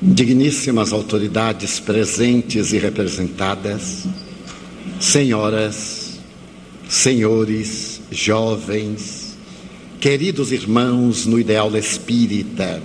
[0.00, 4.04] digníssimas autoridades presentes e representadas,
[5.00, 6.20] senhoras,
[6.88, 9.36] senhores, jovens,
[10.00, 12.82] queridos irmãos no ideal espírita,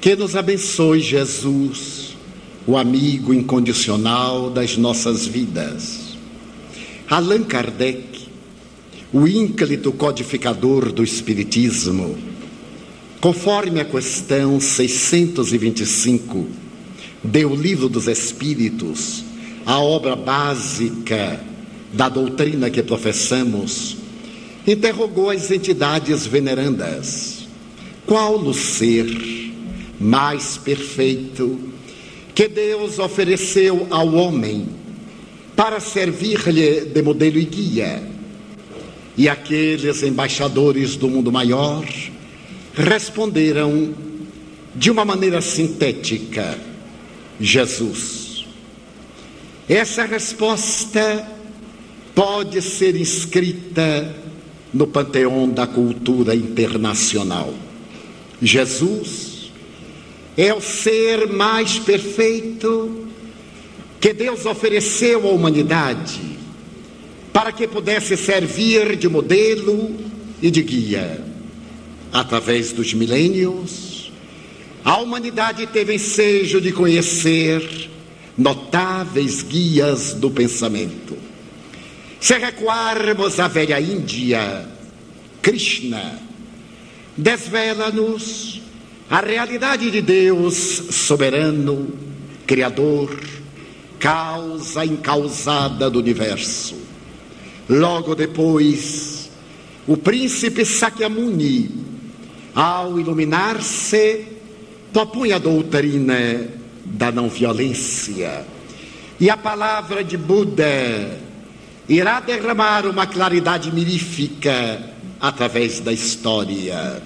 [0.00, 2.16] que nos abençoe Jesus,
[2.66, 6.10] o amigo incondicional das nossas vidas.
[7.08, 8.28] Allan Kardec,
[9.12, 12.16] o ínclito codificador do Espiritismo,
[13.20, 16.46] Conforme a questão 625
[17.22, 19.22] do Livro dos Espíritos,
[19.66, 21.38] a obra básica
[21.92, 23.98] da doutrina que professamos,
[24.66, 27.46] interrogou as entidades venerandas:
[28.06, 29.04] qual o ser
[30.00, 31.60] mais perfeito
[32.34, 34.66] que Deus ofereceu ao homem
[35.54, 38.02] para servir-lhe de modelo e guia?
[39.14, 41.84] E aqueles embaixadores do mundo maior
[42.74, 43.94] responderam
[44.74, 46.58] de uma maneira sintética:
[47.40, 48.46] Jesus.
[49.68, 51.26] Essa resposta
[52.14, 54.14] pode ser inscrita
[54.74, 57.54] no panteão da cultura internacional.
[58.42, 59.52] Jesus
[60.36, 63.06] é o ser mais perfeito
[64.00, 66.20] que Deus ofereceu à humanidade
[67.32, 69.94] para que pudesse servir de modelo
[70.42, 71.29] e de guia
[72.12, 74.12] através dos milênios,
[74.84, 77.90] a humanidade teve ensejo de conhecer
[78.36, 81.16] notáveis guias do pensamento.
[82.18, 84.66] Se recuarmos à velha Índia,
[85.42, 86.18] Krishna
[87.16, 88.60] desvela-nos
[89.10, 91.88] a realidade de Deus soberano,
[92.46, 93.20] Criador,
[93.98, 96.76] causa incausada do universo.
[97.68, 99.30] Logo depois,
[99.86, 101.89] o príncipe Sakyamuni
[102.54, 104.26] ao iluminar-se,
[104.92, 106.48] propunha a doutrina
[106.84, 108.44] da não violência.
[109.18, 111.18] E a palavra de Buda
[111.88, 117.02] irá derramar uma claridade mirífica através da história.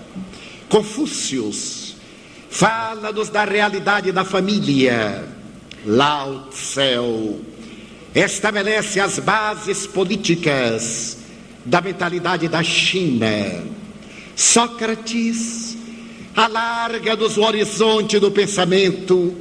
[0.68, 1.50] Confúcio
[2.50, 5.24] fala-nos da realidade da família.
[5.84, 7.40] Lao Tse
[8.14, 11.18] estabelece as bases políticas
[11.64, 13.74] da mentalidade da China
[14.36, 15.76] Sócrates
[16.34, 19.34] alarga-nos o horizonte do pensamento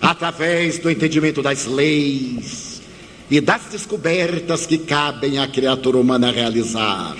[0.00, 2.82] através do entendimento das leis
[3.30, 7.16] e das descobertas que cabem à criatura humana realizar.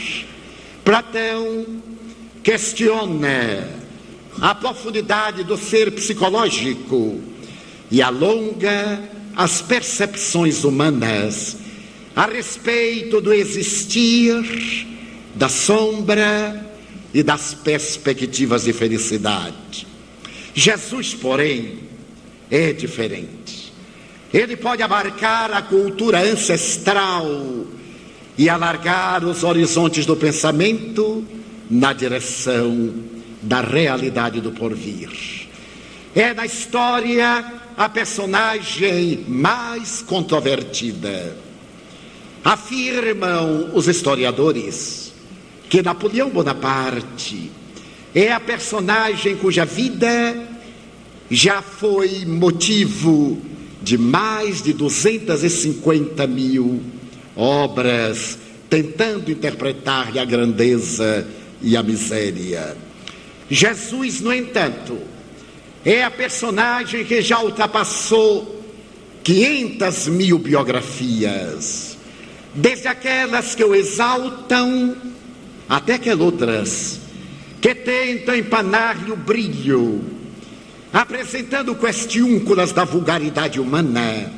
[0.84, 1.64] Platão
[2.42, 3.68] questiona
[4.40, 7.20] a profundidade do ser psicológico
[7.90, 9.00] e alonga
[9.34, 11.56] as percepções humanas
[12.14, 14.86] a respeito do existir,
[15.34, 16.63] da sombra
[17.14, 19.86] e das perspectivas de felicidade.
[20.52, 21.78] Jesus, porém,
[22.50, 23.72] é diferente.
[24.32, 27.25] Ele pode abarcar a cultura ancestral
[28.36, 31.25] e alargar os horizontes do pensamento
[31.70, 32.92] na direção
[33.41, 35.48] da realidade do porvir.
[36.16, 37.44] É na história
[37.76, 41.36] a personagem mais controvertida.
[42.44, 45.03] Afirmam os historiadores
[45.74, 47.50] que Napoleão Bonaparte
[48.14, 50.36] é a personagem cuja vida
[51.28, 53.42] já foi motivo
[53.82, 56.80] de mais de 250 mil
[57.34, 58.38] obras
[58.70, 61.26] tentando interpretar a grandeza
[61.60, 62.76] e a miséria.
[63.50, 64.96] Jesus, no entanto,
[65.84, 68.64] é a personagem que já ultrapassou
[69.24, 71.98] 500 mil biografias,
[72.54, 75.13] desde aquelas que o exaltam
[75.69, 77.00] até que outras
[77.60, 80.04] que tentam empanar-lhe o brilho,
[80.92, 84.30] apresentando questiúnculas da vulgaridade humana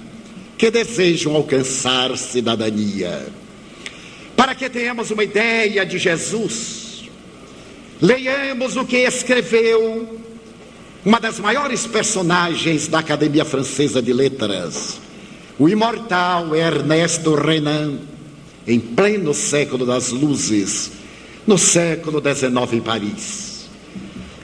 [0.57, 3.27] que desejam alcançar cidadania.
[4.37, 7.11] Para que tenhamos uma ideia de Jesus,
[8.01, 10.21] leiamos o que escreveu
[11.05, 15.01] uma das maiores personagens da Academia Francesa de Letras,
[15.59, 17.99] o imortal Ernesto Renan,
[18.67, 20.93] em pleno século das luzes,
[21.47, 23.69] no século XIX em Paris.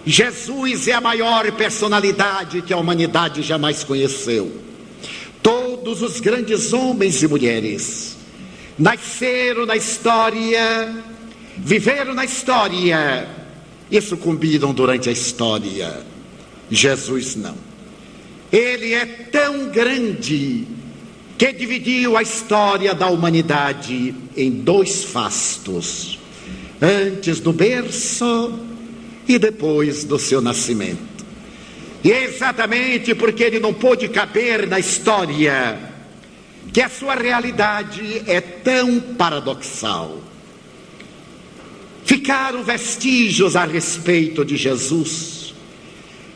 [0.06, 4.60] Jesus é a maior personalidade que a humanidade jamais conheceu.
[5.42, 8.16] Todos os grandes homens e mulheres
[8.78, 10.94] nasceram na história,
[11.56, 13.28] viveram na história
[13.90, 16.00] e sucumbiram durante a história.
[16.70, 17.56] Jesus não.
[18.50, 20.66] Ele é tão grande
[21.36, 26.21] que dividiu a história da humanidade em dois fastos
[26.82, 28.58] antes do berço
[29.28, 31.12] e depois do seu nascimento.
[32.02, 35.78] E é exatamente porque ele não pôde caber na história
[36.72, 40.20] que a sua realidade é tão paradoxal.
[42.04, 45.54] Ficaram vestígios a respeito de Jesus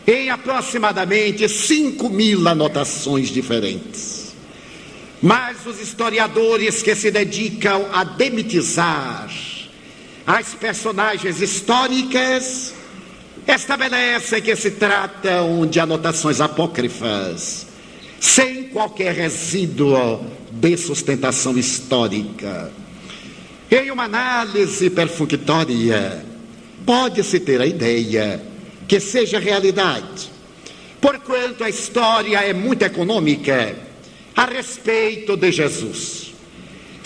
[0.06, 4.36] em aproximadamente 5 mil anotações diferentes.
[5.20, 9.28] Mas os historiadores que se dedicam a demitizar
[10.26, 12.74] as personagens históricas
[13.46, 17.68] estabelecem que se tratam de anotações apócrifas,
[18.18, 22.72] sem qualquer resíduo de sustentação histórica.
[23.70, 26.24] Em uma análise perfunctória,
[26.84, 28.42] pode-se ter a ideia
[28.88, 30.30] que seja realidade,
[31.00, 33.76] porquanto a história é muito econômica
[34.34, 36.25] a respeito de Jesus.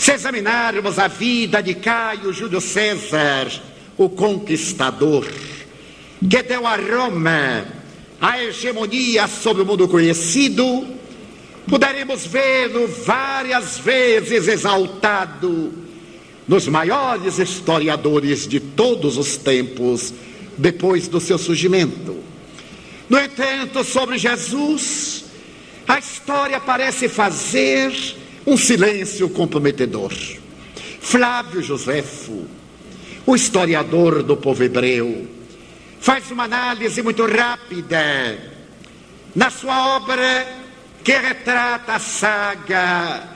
[0.01, 3.47] Se examinarmos a vida de Caio Júlio César,
[3.95, 5.27] o conquistador,
[6.27, 7.67] que deu a Roma
[8.19, 10.87] a hegemonia sobre o mundo conhecido,
[11.69, 15.71] poderemos vê-lo várias vezes exaltado
[16.47, 20.11] nos maiores historiadores de todos os tempos,
[20.57, 22.17] depois do seu surgimento.
[23.07, 25.25] No entanto, sobre Jesus,
[25.87, 30.11] a história parece fazer um silêncio comprometedor.
[30.99, 32.45] Flávio Josefo,
[33.25, 35.27] o historiador do povo hebreu,
[35.99, 38.37] faz uma análise muito rápida
[39.35, 40.47] na sua obra
[41.03, 43.29] que retrata a saga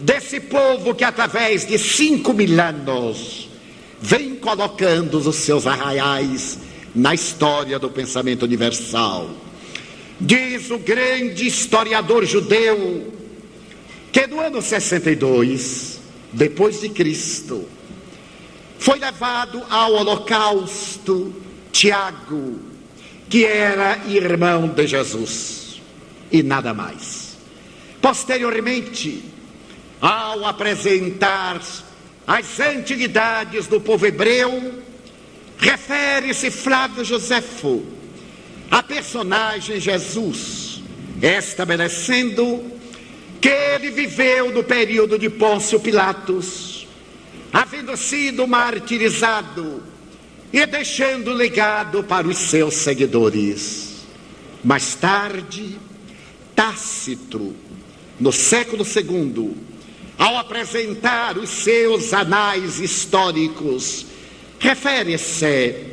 [0.00, 3.48] desse povo que, através de cinco mil anos,
[4.00, 6.58] vem colocando os seus arraiais
[6.94, 9.30] na história do pensamento universal.
[10.20, 13.17] Diz o grande historiador judeu
[14.12, 16.00] que no ano 62,
[16.32, 17.68] depois de Cristo,
[18.78, 21.34] foi levado ao holocausto
[21.72, 22.60] Tiago,
[23.28, 25.82] que era irmão de Jesus,
[26.30, 27.36] e nada mais.
[28.00, 29.22] Posteriormente,
[30.00, 31.60] ao apresentar
[32.26, 34.82] as antiguidades do povo hebreu,
[35.58, 37.84] refere-se Flávio Josefo
[38.70, 40.82] a personagem Jesus,
[41.20, 42.77] estabelecendo
[43.40, 46.86] que ele viveu no período de Pôncio Pilatos,
[47.52, 49.82] havendo sido martirizado
[50.52, 54.06] e deixando legado para os seus seguidores.
[54.64, 55.78] Mais tarde,
[56.54, 57.54] Tácito,
[58.18, 59.56] no século segundo,
[60.18, 64.06] ao apresentar os seus anais históricos,
[64.58, 65.86] refere-se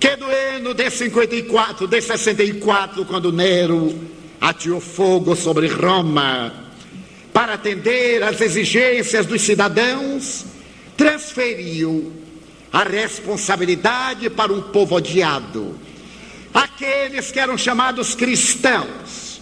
[0.00, 0.26] que no
[0.56, 3.94] ano de 54, de 64, quando Nero
[4.40, 6.67] ateou fogo sobre Roma,
[7.38, 10.44] para atender às exigências dos cidadãos,
[10.96, 12.12] transferiu
[12.72, 15.78] a responsabilidade para um povo odiado,
[16.52, 19.40] aqueles que eram chamados cristãos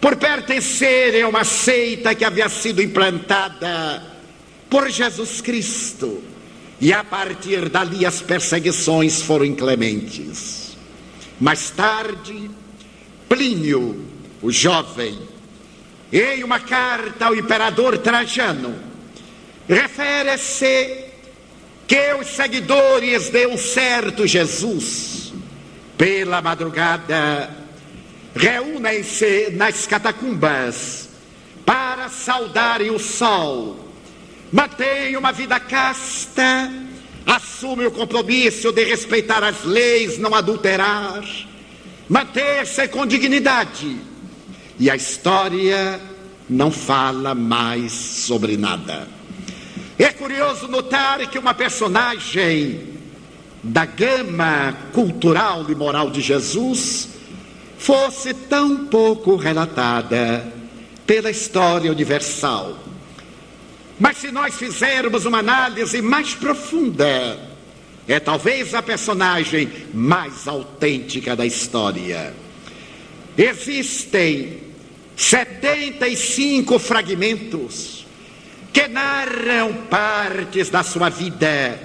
[0.00, 4.04] por pertencerem a uma seita que havia sido implantada
[4.70, 6.22] por Jesus Cristo.
[6.80, 10.76] E a partir dali as perseguições foram inclementes.
[11.40, 12.48] Mais tarde,
[13.28, 14.00] Plínio,
[14.40, 15.31] o jovem,
[16.20, 18.74] em uma carta ao imperador Trajano,
[19.66, 21.06] refere-se
[21.86, 25.32] que os seguidores de um certo Jesus,
[25.96, 27.50] pela madrugada,
[28.34, 31.08] reúnem-se nas catacumbas
[31.64, 33.88] para saudarem o sol,
[34.52, 36.70] mantêm uma vida casta,
[37.24, 41.22] assumem o compromisso de respeitar as leis, não adulterar,
[42.08, 44.11] manter-se com dignidade.
[44.82, 46.00] E a história
[46.50, 49.06] não fala mais sobre nada.
[49.96, 52.88] É curioso notar que uma personagem
[53.62, 57.10] da gama cultural e moral de Jesus
[57.78, 60.52] fosse tão pouco relatada
[61.06, 62.76] pela história universal.
[64.00, 67.38] Mas se nós fizermos uma análise mais profunda,
[68.08, 72.34] é talvez a personagem mais autêntica da história.
[73.38, 74.61] Existem
[75.16, 78.06] 75 fragmentos
[78.72, 81.78] que narram partes da sua vida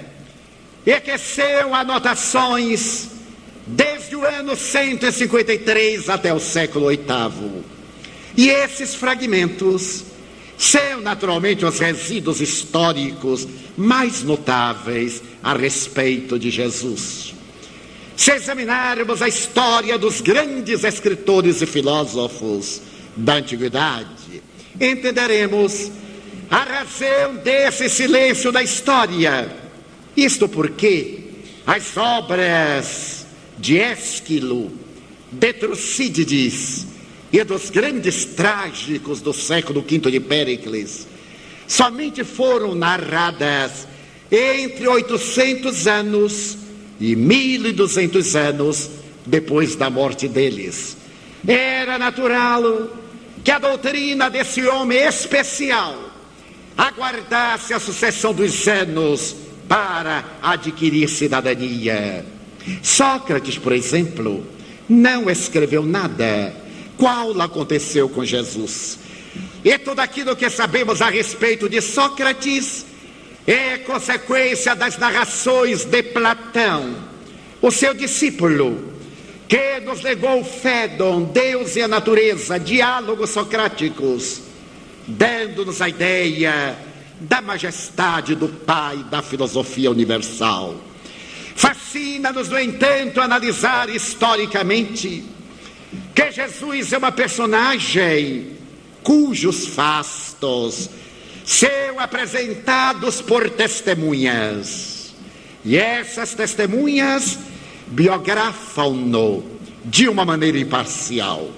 [0.86, 3.08] e que são anotações
[3.66, 7.62] desde o ano 153 até o século VIII.
[8.36, 10.04] E esses fragmentos
[10.56, 17.34] são naturalmente os resíduos históricos mais notáveis a respeito de Jesus.
[18.16, 22.82] Se examinarmos a história dos grandes escritores e filósofos
[23.18, 24.42] da antiguidade,
[24.80, 25.90] entenderemos
[26.48, 29.50] a razão desse silêncio da história.
[30.16, 31.24] Isto porque
[31.66, 33.26] as obras
[33.58, 34.70] de Ésquilo,
[35.32, 36.86] de Trucídides
[37.32, 41.06] e dos grandes trágicos do século V de Péricles
[41.66, 43.86] somente foram narradas
[44.30, 46.56] entre 800 anos
[47.00, 48.90] e 1200 anos
[49.26, 50.96] depois da morte deles.
[51.46, 52.88] Era natural
[53.48, 56.10] que a doutrina desse homem especial
[56.76, 59.34] aguardasse a sucessão dos anos
[59.66, 62.26] para adquirir cidadania.
[62.82, 64.46] Sócrates, por exemplo,
[64.86, 66.54] não escreveu nada.
[66.98, 68.98] Qual aconteceu com Jesus?
[69.64, 72.84] E tudo aquilo que sabemos a respeito de Sócrates
[73.46, 76.94] é consequência das narrações de Platão,
[77.62, 78.87] o seu discípulo,
[79.48, 84.42] que nos legou Fédon, Deus e a natureza, diálogos socráticos,
[85.06, 86.76] dando-nos a ideia
[87.18, 90.76] da majestade do Pai da filosofia universal.
[91.56, 95.24] Fascina-nos, no entanto, analisar historicamente
[96.14, 98.58] que Jesus é uma personagem
[99.02, 100.90] cujos fastos
[101.44, 105.14] são apresentados por testemunhas.
[105.64, 107.38] E essas testemunhas
[107.90, 109.44] biografam-no
[109.84, 111.50] de uma maneira imparcial.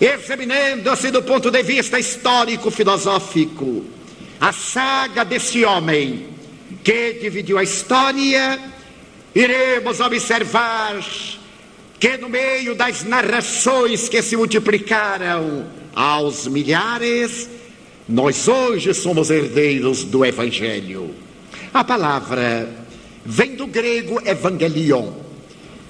[0.00, 3.84] Examinando-se do ponto de vista histórico-filosófico,
[4.40, 6.26] a saga desse homem
[6.82, 8.58] que dividiu a história,
[9.34, 11.00] iremos observar
[12.00, 17.48] que no meio das narrações que se multiplicaram aos milhares,
[18.08, 21.14] nós hoje somos herdeiros do Evangelho.
[21.72, 22.68] A palavra
[23.24, 25.12] vem do grego evangelion,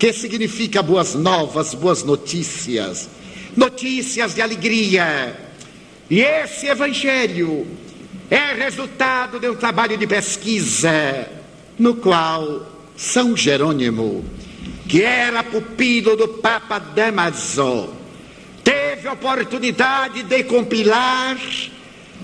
[0.03, 3.09] que significa boas novas, boas notícias,
[3.57, 5.33] notícias de alegria.
[6.11, 7.65] E esse Evangelho
[8.29, 11.31] é resultado de um trabalho de pesquisa,
[11.79, 12.67] no qual
[12.97, 14.25] São Jerônimo,
[14.89, 17.91] que era pupilo do Papa Damaso,
[18.65, 21.39] teve a oportunidade de compilar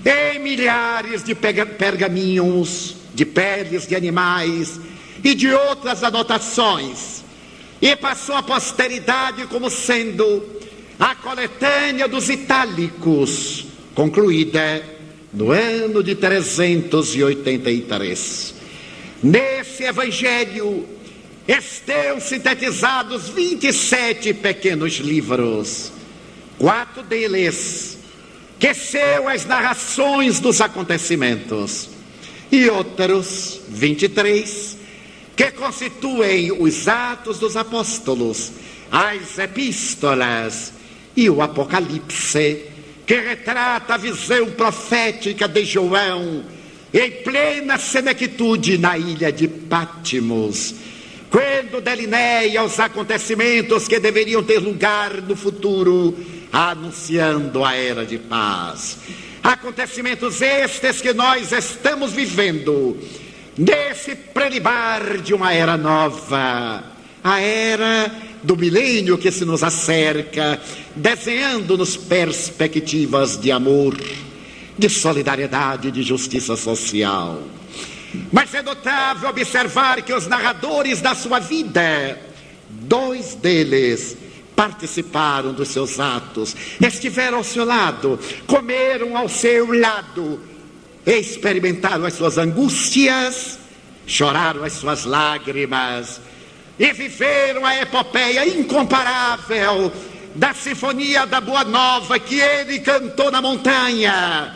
[0.03, 4.77] em milhares de pergaminhos, de peles de animais
[5.23, 7.19] e de outras anotações,
[7.81, 10.59] e passou à posteridade como sendo
[10.99, 14.83] a coletânea dos itálicos, concluída
[15.31, 18.55] no ano de 383.
[19.23, 20.85] Nesse evangelho
[21.47, 25.93] estão sintetizados 27 pequenos livros,
[26.57, 27.99] quatro deles
[28.59, 31.89] que são as narrações dos acontecimentos,
[32.51, 34.78] e outros 23
[35.39, 38.51] que constituem os Atos dos Apóstolos,
[38.91, 40.73] as Epístolas
[41.15, 42.65] e o Apocalipse,
[43.07, 46.43] que retrata a visão profética de João
[46.93, 50.75] em plena senectude na ilha de Pátimos,
[51.29, 56.17] quando delineia os acontecimentos que deveriam ter lugar no futuro
[56.51, 58.97] anunciando a era de paz.
[59.41, 62.99] Acontecimentos estes que nós estamos vivendo
[63.59, 66.81] nesse prelibar de uma era nova,
[67.21, 68.09] a era
[68.41, 70.57] do milênio que se nos acerca,
[70.95, 73.97] desenhando-nos perspectivas de amor,
[74.77, 77.43] de solidariedade, de justiça social.
[78.31, 82.17] Mas é notável observar que os narradores da sua vida,
[82.69, 84.15] dois deles,
[84.55, 90.39] participaram dos seus atos, estiveram ao seu lado, comeram ao seu lado,
[91.17, 93.57] experimentaram as suas angústias,
[94.05, 96.21] choraram as suas lágrimas
[96.77, 99.91] e viveram a epopeia incomparável
[100.35, 104.55] da Sinfonia da Boa Nova que ele cantou na montanha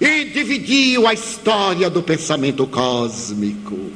[0.00, 3.92] e dividiu a história do pensamento cósmico.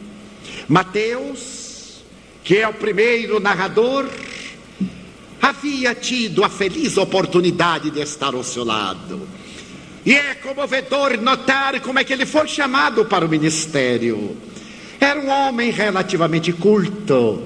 [0.69, 2.05] Mateus,
[2.45, 4.09] que é o primeiro narrador,
[5.43, 9.29] havia tido a feliz oportunidade de estar ao seu lado.
[10.07, 14.37] E é comovedor notar como é que ele foi chamado para o ministério.
[15.01, 17.43] Era um homem relativamente culto,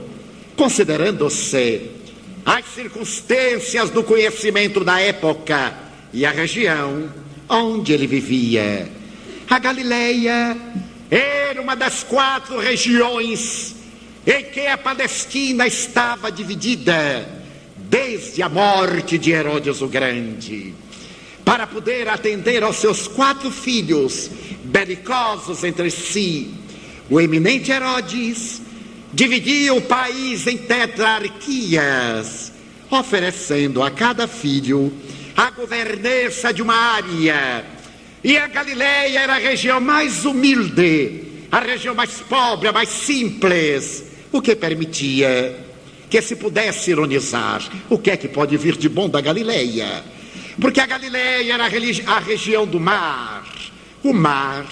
[0.58, 1.90] considerando-se
[2.44, 5.72] as circunstâncias do conhecimento da época
[6.12, 7.10] e a região
[7.48, 8.92] onde ele vivia.
[9.48, 10.54] A Galileia
[11.10, 13.74] era uma das quatro regiões
[14.26, 17.26] em que a Palestina estava dividida
[17.76, 20.74] desde a morte de Herodes o Grande,
[21.50, 24.30] para poder atender aos seus quatro filhos,
[24.62, 26.54] belicosos entre si.
[27.10, 28.62] O eminente Herodes
[29.12, 32.52] dividia o país em tetrarquias,
[32.88, 34.92] oferecendo a cada filho
[35.36, 37.64] a governança de uma área.
[38.22, 44.04] E a Galileia era a região mais humilde, a região mais pobre, a mais simples,
[44.30, 45.66] o que permitia
[46.08, 50.19] que se pudesse ironizar, o que é que pode vir de bom da Galileia?
[50.60, 53.44] Porque a Galileia era a, a região do mar,
[54.02, 54.66] o mar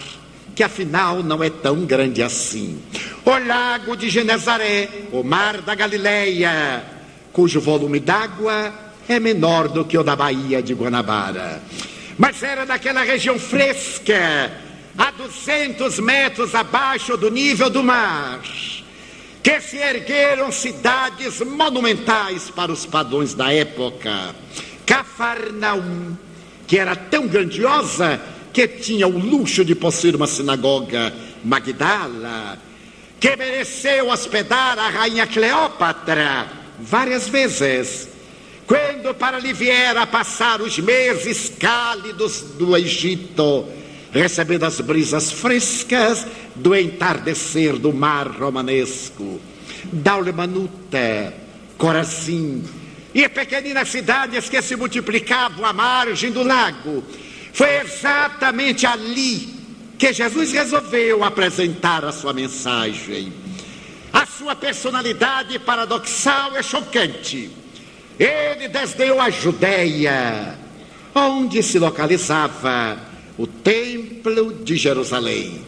[0.55, 2.83] que afinal não é tão grande assim.
[3.25, 6.85] O lago de Genezaré, o mar da Galileia,
[7.33, 8.73] cujo volume d'água
[9.09, 11.63] é menor do que o da Baía de Guanabara.
[12.19, 14.53] Mas era daquela região fresca,
[14.99, 18.41] a 200 metros abaixo do nível do mar,
[19.41, 24.35] que se ergueram cidades monumentais para os padrões da época.
[24.89, 26.17] Cafarnaum,
[26.67, 28.19] que era tão grandiosa
[28.55, 31.13] que tinha o luxo de possuir uma sinagoga,
[31.45, 32.59] Magdala,
[33.21, 36.49] que mereceu hospedar a rainha Cleópatra
[36.81, 38.09] várias vezes,
[38.67, 43.67] quando para lhe viera passar os meses cálidos do Egito,
[44.11, 49.39] recebendo as brisas frescas do entardecer do mar romanesco.
[49.93, 51.35] Daulemanuta,
[51.77, 52.65] Corazim
[53.19, 57.03] e pequeninas cidades que se multiplicavam à margem do lago
[57.53, 59.57] foi exatamente ali
[59.99, 63.33] que Jesus resolveu apresentar a sua mensagem.
[64.13, 67.51] A sua personalidade paradoxal é chocante.
[68.17, 70.57] Ele desdeu a Judéia,
[71.13, 73.01] onde se localizava
[73.37, 75.61] o Templo de Jerusalém,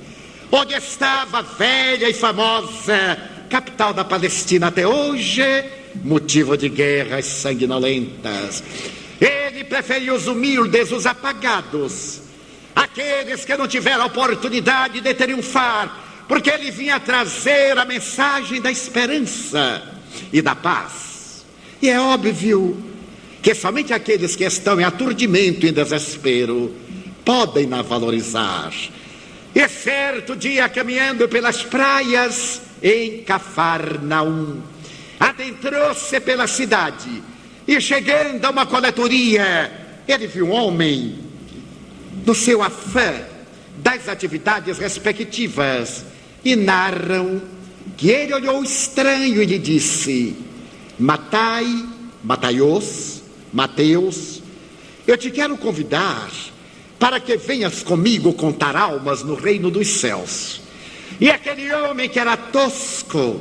[0.53, 5.43] onde estava a velha e famosa capital da Palestina até hoje,
[6.03, 8.63] motivo de guerras sanguinolentas.
[9.21, 12.23] Ele preferiu os humildes, os apagados,
[12.75, 19.83] aqueles que não tiveram oportunidade de triunfar, porque ele vinha trazer a mensagem da esperança
[20.33, 21.45] e da paz.
[21.83, 22.83] E é óbvio
[23.43, 26.75] que somente aqueles que estão em aturdimento e desespero
[27.25, 28.73] podem na valorizar.
[29.55, 34.61] E certo dia, caminhando pelas praias em Cafarnaum,
[35.21, 37.23] adentrou-se pela cidade
[37.69, 39.71] e chegando a uma coletoria,
[40.09, 41.19] ele viu um homem,
[42.27, 43.15] no seu afã
[43.77, 46.05] das atividades respectivas,
[46.43, 47.41] e narram
[47.97, 50.35] que ele olhou estranho e lhe disse:
[50.99, 51.87] Matai,
[52.25, 54.43] Mataios, Mateus,
[55.07, 56.31] eu te quero convidar
[56.99, 60.61] para que venhas comigo contar almas no reino dos céus.
[61.21, 63.41] E aquele homem que era tosco,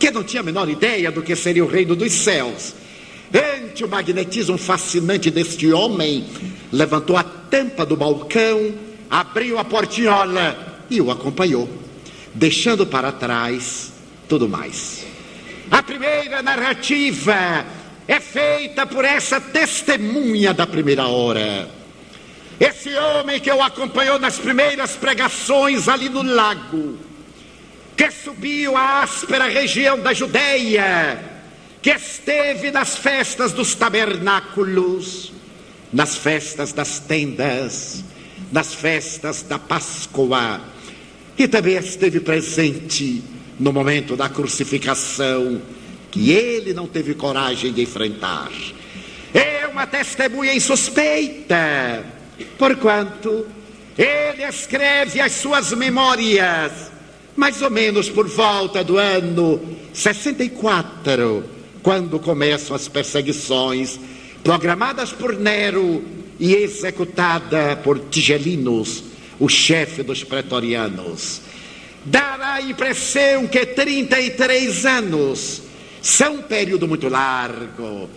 [0.00, 2.74] que não tinha a menor ideia do que seria o reino dos céus,
[3.32, 6.26] Ante o magnetismo fascinante deste homem,
[6.72, 8.74] levantou a tampa do balcão,
[9.08, 11.68] abriu a portinhola e o acompanhou,
[12.34, 13.92] deixando para trás
[14.28, 15.06] tudo mais.
[15.70, 17.64] A primeira narrativa
[18.08, 21.70] é feita por essa testemunha da primeira hora.
[22.58, 26.98] Esse homem que o acompanhou nas primeiras pregações ali no lago,
[28.00, 31.22] que subiu a áspera região da Judéia,
[31.82, 35.34] que esteve nas festas dos tabernáculos,
[35.92, 38.02] nas festas das tendas,
[38.50, 40.62] nas festas da Páscoa,
[41.36, 43.22] e também esteve presente
[43.58, 45.60] no momento da crucificação,
[46.10, 48.50] que ele não teve coragem de enfrentar.
[49.34, 52.02] É uma testemunha insuspeita,
[52.56, 53.46] porquanto
[53.98, 56.89] ele escreve as suas memórias,
[57.40, 59.58] mais ou menos por volta do ano
[59.94, 61.42] 64
[61.82, 63.98] quando começam as perseguições
[64.44, 66.04] programadas por Nero
[66.38, 69.04] e executada por Tigelinos,
[69.38, 71.40] o chefe dos pretorianos.
[72.04, 75.62] Dará a impressão que 33 anos
[76.02, 78.10] são um período muito largo,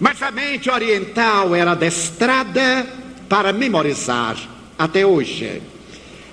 [0.00, 2.84] mas a mente oriental era adestrada
[3.28, 4.36] para memorizar
[4.76, 5.62] até hoje.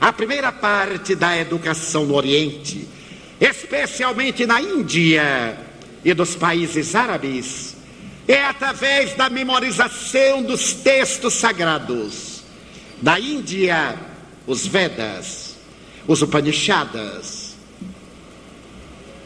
[0.02, 2.88] A primeira parte da educação no Oriente,
[3.40, 5.56] especialmente na Índia,
[6.04, 7.78] e dos países árabes
[8.28, 12.42] é através da memorização dos textos sagrados.
[13.00, 13.96] Da Índia,
[14.48, 15.56] os Vedas,
[16.08, 17.56] os Upanishads,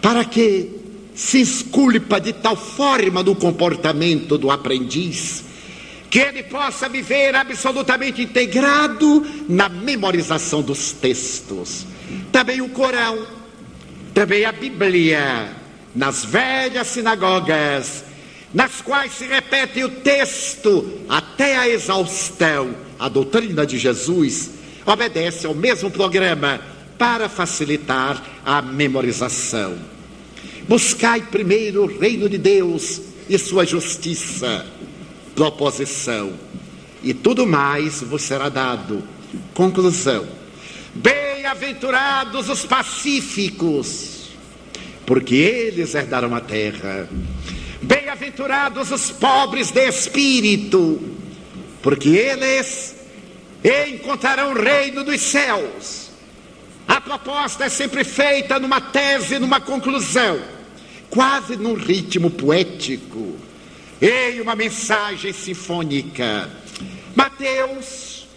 [0.02, 0.72] para que
[1.14, 5.45] se esculpa de tal forma no comportamento do aprendiz
[6.16, 11.86] que ele possa viver absolutamente integrado na memorização dos textos.
[12.32, 13.28] Também o Corão,
[14.14, 15.52] também a Bíblia
[15.94, 18.06] nas velhas sinagogas,
[18.54, 24.52] nas quais se repete o texto até a exaustão, a doutrina de Jesus
[24.86, 26.62] obedece ao mesmo programa
[26.98, 29.78] para facilitar a memorização.
[30.66, 34.66] Buscai primeiro o reino de Deus e sua justiça,
[35.36, 36.34] proposição,
[37.04, 39.04] e tudo mais vos será dado.
[39.54, 40.26] Conclusão:
[40.96, 44.16] Bem-aventurados os pacíficos
[45.06, 47.08] porque eles herdarão a terra.
[47.82, 51.00] Bem-aventurados os pobres de espírito,
[51.82, 52.96] porque eles
[53.90, 56.10] encontrarão o reino dos céus.
[56.88, 60.40] A proposta é sempre feita numa tese, numa conclusão,
[61.10, 63.36] quase num ritmo poético,
[64.02, 66.50] em uma mensagem sinfônica.
[67.16, 68.28] Mateus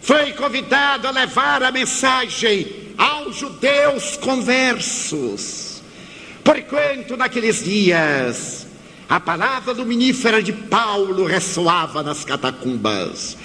[0.00, 5.82] foi convidado a levar a mensagem aos judeus conversos.
[6.44, 8.66] Porquanto naqueles dias
[9.08, 13.36] a palavra luminífera de Paulo ressoava nas catacumbas.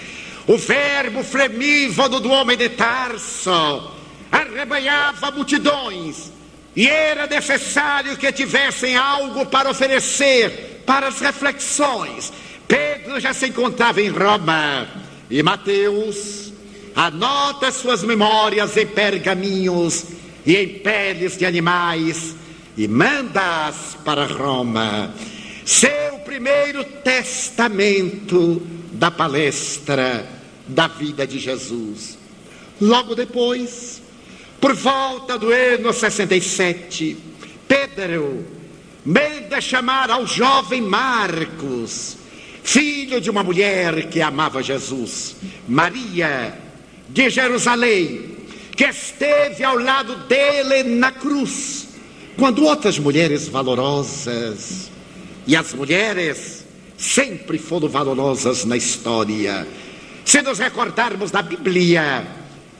[0.47, 3.91] O verbo fremívodo do homem de Tarso
[4.31, 6.31] arrebanhava multidões
[6.75, 12.31] e era necessário que tivessem algo para oferecer para as reflexões.
[12.67, 14.87] Pedro já se encontrava em Roma
[15.29, 16.51] e Mateus
[16.95, 20.05] anota suas memórias em pergaminhos
[20.45, 22.35] e em peles de animais
[22.77, 25.13] e manda-as para Roma.
[25.65, 30.27] Seu primeiro testamento da palestra
[30.67, 32.17] da vida de Jesus.
[32.79, 34.01] Logo depois,
[34.59, 37.17] por volta do ano 67,
[37.67, 38.45] Pedro
[39.05, 42.17] manda chamar ao jovem Marcos,
[42.63, 45.35] filho de uma mulher que amava Jesus,
[45.67, 46.57] Maria
[47.09, 48.37] de Jerusalém,
[48.75, 51.87] que esteve ao lado dele na cruz,
[52.37, 54.91] quando outras mulheres valorosas,
[55.47, 56.65] e as mulheres
[56.97, 59.67] sempre foram valorosas na história.
[60.23, 62.25] Se nos recordarmos da Bíblia,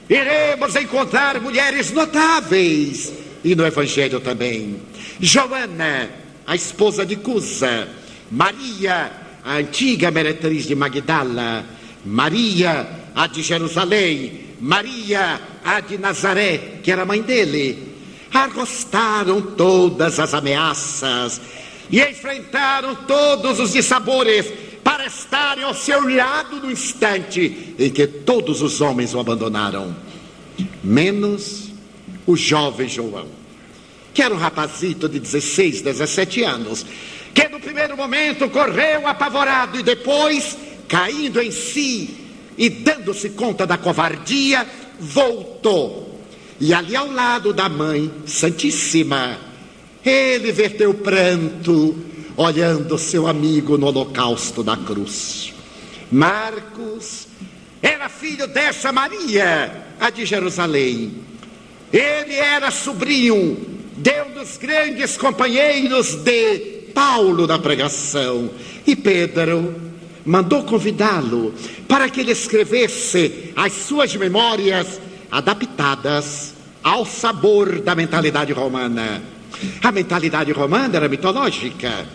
[0.08, 3.12] iremos encontrar mulheres notáveis
[3.44, 4.80] e no Evangelho também.
[5.22, 6.10] Joana,
[6.48, 7.88] a esposa de Cusa,
[8.32, 9.12] Maria,
[9.44, 11.64] a antiga meretriz de Magdala,
[12.04, 17.96] Maria, a de Jerusalém, Maria, a de Nazaré, que era mãe dele,
[18.34, 21.40] arrostaram todas as ameaças
[21.92, 24.52] e enfrentaram todos os dissabores
[24.84, 29.96] para estarem ao seu lado no instante em que todos os homens o abandonaram,
[30.84, 31.70] menos
[32.26, 33.41] o jovem João,
[34.14, 36.86] que era um rapazito de 16, 17 anos,
[37.34, 42.18] que no primeiro momento correu apavorado e depois, caindo em si
[42.58, 44.68] e dando-se conta da covardia,
[45.00, 46.20] voltou.
[46.60, 49.38] E ali ao lado da Mãe Santíssima,
[50.06, 51.98] ele verteu pranto,
[52.36, 55.54] olhando seu amigo no holocausto da cruz.
[56.12, 57.28] Marcos
[57.82, 61.14] era filho dessa Maria, a de Jerusalém.
[61.92, 66.58] Ele era sobrinho de um dos grandes companheiros de
[66.94, 68.50] Paulo na pregação.
[68.86, 69.76] E Pedro
[70.26, 71.54] mandou convidá-lo
[71.88, 75.00] para que ele escrevesse as suas memórias
[75.32, 79.22] adaptadas ao sabor da mentalidade romana.
[79.84, 82.08] A mentalidade romana era mitológica.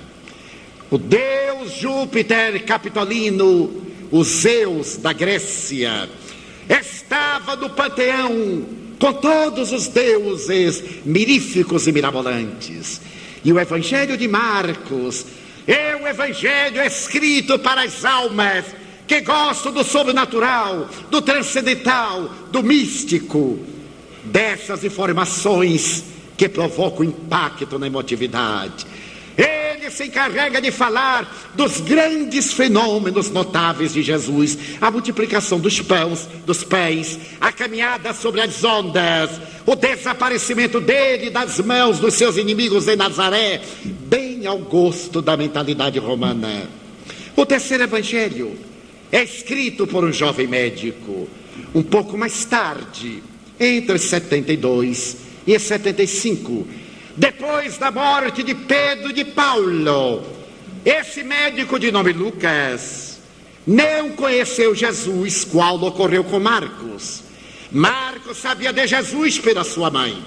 [0.90, 6.08] O deus Júpiter Capitolino, o Zeus da Grécia,
[6.68, 13.00] estava no panteão com todos os deuses miríficos e mirabolantes.
[13.44, 15.26] E o Evangelho de Marcos
[15.66, 18.64] é o Evangelho escrito para as almas
[19.06, 23.58] que gostam do sobrenatural, do transcendental, do místico,
[24.24, 26.04] dessas informações
[26.36, 28.86] que provocam impacto na emotividade.
[29.76, 36.26] Ele se encarrega de falar dos grandes fenômenos notáveis de Jesus: a multiplicação dos pães,
[36.46, 39.30] dos pés, a caminhada sobre as ondas,
[39.66, 45.98] o desaparecimento dele das mãos dos seus inimigos em Nazaré, bem ao gosto da mentalidade
[45.98, 46.70] romana.
[47.36, 48.58] O terceiro evangelho
[49.12, 51.28] é escrito por um jovem médico,
[51.74, 53.22] um pouco mais tarde,
[53.60, 56.85] entre 72 e 75
[57.16, 60.22] depois da morte de Pedro e de Paulo,
[60.84, 63.18] esse médico de nome Lucas
[63.66, 67.24] não conheceu Jesus, qual ocorreu com Marcos.
[67.72, 70.22] Marcos sabia de Jesus pela sua mãe,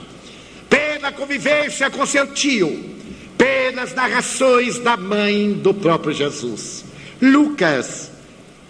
[0.67, 2.97] pela convivência com seu tio,
[3.37, 6.83] pelas narrações da mãe do próprio Jesus.
[7.21, 8.11] Lucas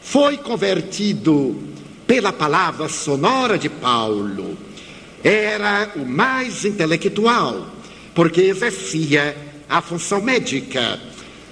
[0.02, 1.58] foi convertido
[2.06, 4.58] pela palavra sonora de Paulo.
[5.24, 7.79] Era o mais intelectual
[8.14, 9.36] porque exercia
[9.68, 11.00] a função médica.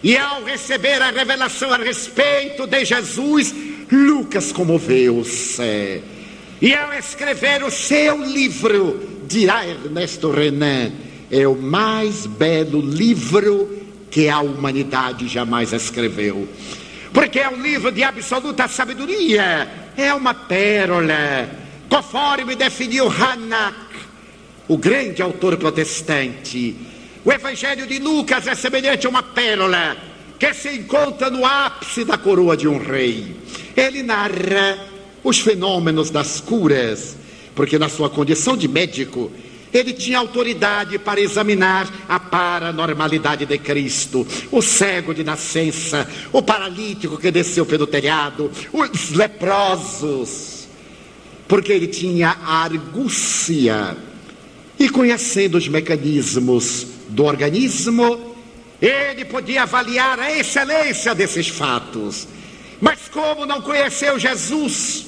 [0.03, 3.53] E ao receber a revelação a respeito de Jesus,
[3.91, 6.01] Lucas comoveu-se.
[6.61, 10.91] E ao escrever o seu livro, dirá Ernesto Renan,
[11.31, 13.77] é o mais belo livro
[14.09, 16.47] que a humanidade jamais escreveu.
[17.13, 21.49] Porque é um livro de absoluta sabedoria, é uma pérola,
[21.89, 23.86] conforme definiu Hanak
[24.67, 26.75] o grande autor protestante,
[27.27, 29.97] O Evangelho de Lucas é semelhante a uma pérola
[30.39, 33.35] que se encontra no ápice da coroa de um rei.
[33.75, 34.79] Ele narra
[35.21, 37.17] os fenômenos das curas,
[37.53, 39.29] porque na sua condição de médico,
[39.73, 47.17] ele tinha autoridade para examinar a paranormalidade de Cristo, o cego de nascença, o paralítico
[47.17, 50.65] que desceu pelo telhado, os leprosos,
[51.45, 53.97] porque ele tinha argúcia
[54.79, 58.35] e conhecendo os mecanismos do organismo,
[58.81, 62.27] ele podia avaliar a excelência desses fatos.
[62.79, 65.05] Mas como não conheceu Jesus,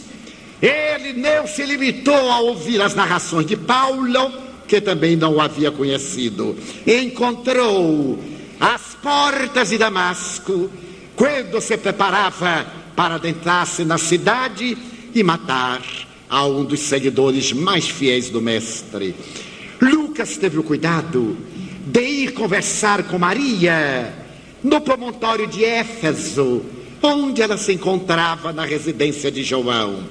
[0.62, 4.32] ele não se limitou a ouvir as narrações de Paulo,
[4.67, 6.58] que também não o havia conhecido.
[6.88, 8.19] Encontrou
[8.60, 10.69] as portas de Damasco
[11.15, 14.77] quando se preparava para adentrar-se na cidade
[15.13, 15.82] e matar
[16.29, 19.15] a um dos seguidores mais fiéis do Mestre.
[19.81, 21.37] Lucas teve o cuidado
[21.85, 24.13] de ir conversar com Maria
[24.63, 26.61] no promontório de Éfeso,
[27.01, 30.03] onde ela se encontrava na residência de João.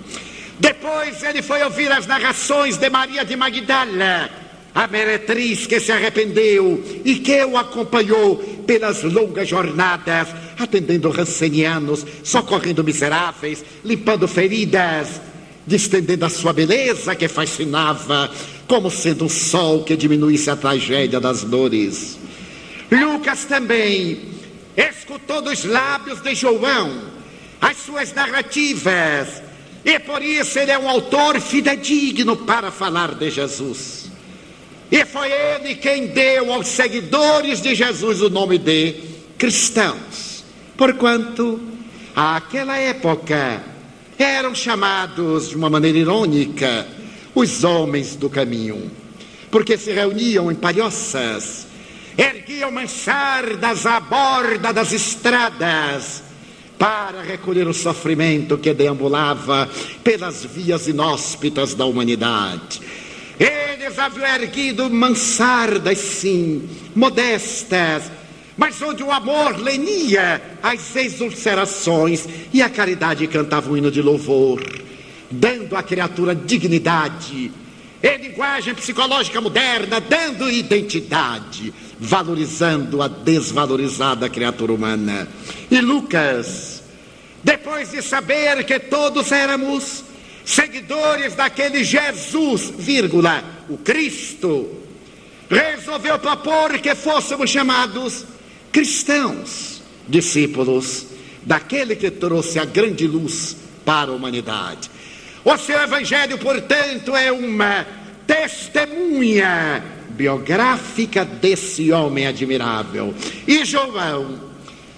[0.58, 4.30] Depois ele foi ouvir as narrações de Maria de Magdala,
[4.74, 10.28] a meretriz que se arrependeu e que o acompanhou pelas longas jornadas,
[10.58, 15.20] atendendo rancenianos, socorrendo miseráveis, limpando feridas,
[15.66, 18.30] distendendo a sua beleza que fascinava,
[18.68, 22.18] como sendo um sol que diminuísse a tragédia das dores.
[22.90, 24.20] Lucas também
[24.76, 27.08] escutou dos lábios de João
[27.60, 29.42] as suas narrativas,
[29.84, 34.12] e por isso ele é um autor fidedigno para falar de Jesus.
[34.92, 38.94] E foi ele quem deu aos seguidores de Jesus o nome de
[39.36, 40.44] cristãos,
[40.76, 41.60] porquanto
[42.14, 43.62] àquela época
[44.18, 46.86] eram chamados de uma maneira irônica
[47.40, 48.90] os homens do caminho,
[49.48, 51.68] porque se reuniam em palhoças,
[52.16, 56.24] erguiam mansardas à borda das estradas
[56.76, 59.70] para recolher o sofrimento que deambulava
[60.02, 62.80] pelas vias inóspitas da humanidade.
[63.38, 68.10] Eles haviam erguido mansardas, sim, modestas,
[68.56, 74.60] mas onde o amor lenia as exulcerações e a caridade cantava um hino de louvor,
[75.30, 77.52] dando à criatura dignidade,
[78.02, 85.28] em linguagem psicológica moderna, dando identidade, valorizando a desvalorizada criatura humana.
[85.70, 86.82] E Lucas,
[87.42, 90.04] depois de saber que todos éramos
[90.44, 94.70] seguidores daquele Jesus, vírgula, o Cristo,
[95.50, 98.24] resolveu propor que fôssemos chamados
[98.70, 101.06] cristãos, discípulos
[101.42, 104.90] daquele que trouxe a grande luz para a humanidade.
[105.44, 107.86] O seu evangelho, portanto, é uma
[108.26, 113.14] testemunha biográfica desse homem admirável.
[113.46, 114.40] E João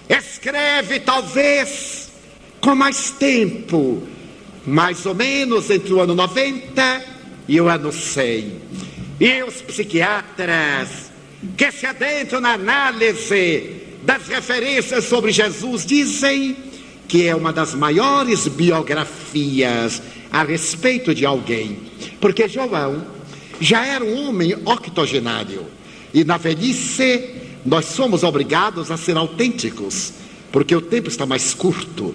[0.09, 2.11] escreve, talvez,
[2.61, 4.03] com mais tempo,
[4.67, 7.05] mais ou menos entre o ano 90
[7.47, 8.61] e o ano 100.
[9.21, 11.11] E os psiquiatras
[11.57, 16.57] que se adentram na análise das referências sobre Jesus dizem
[17.07, 20.01] que é uma das maiores biografias
[20.31, 21.79] a respeito de alguém,
[22.21, 23.05] porque João
[23.61, 25.67] já era um homem octogenário
[26.15, 30.15] e na velhice nós somos obrigados a ser autênticos,
[30.51, 32.15] porque o tempo está mais curto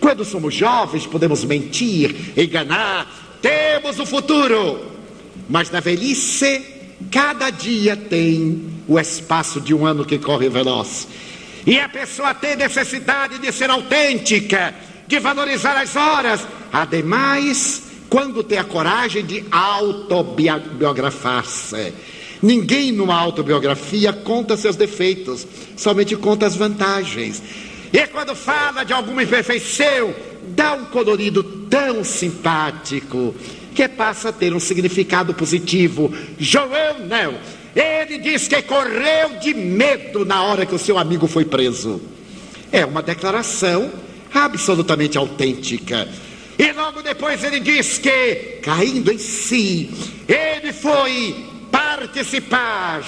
[0.00, 4.80] quando somos jovens, podemos mentir, enganar, temos o futuro.
[5.48, 6.62] Mas na velhice,
[7.10, 11.06] cada dia tem o espaço de um ano que corre veloz.
[11.66, 14.74] E a pessoa tem necessidade de ser autêntica,
[15.10, 16.46] de valorizar as horas.
[16.72, 21.92] Ademais, quando tem a coragem de autobiografar-se.
[22.40, 25.44] Ninguém numa autobiografia conta seus defeitos,
[25.76, 27.42] somente conta as vantagens.
[27.92, 30.14] E quando fala de alguma imperfeição,
[30.48, 33.34] dá um colorido tão simpático
[33.74, 36.14] que passa a ter um significado positivo.
[36.38, 37.34] João não.
[37.74, 42.00] Ele diz que correu de medo na hora que o seu amigo foi preso.
[42.72, 43.90] É uma declaração
[44.32, 46.08] absolutamente autêntica.
[46.58, 49.90] E logo depois ele diz que, caindo em si,
[50.28, 53.02] ele foi participar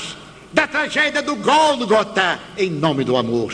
[0.53, 3.53] da tragédia do Gólgota em nome do amor.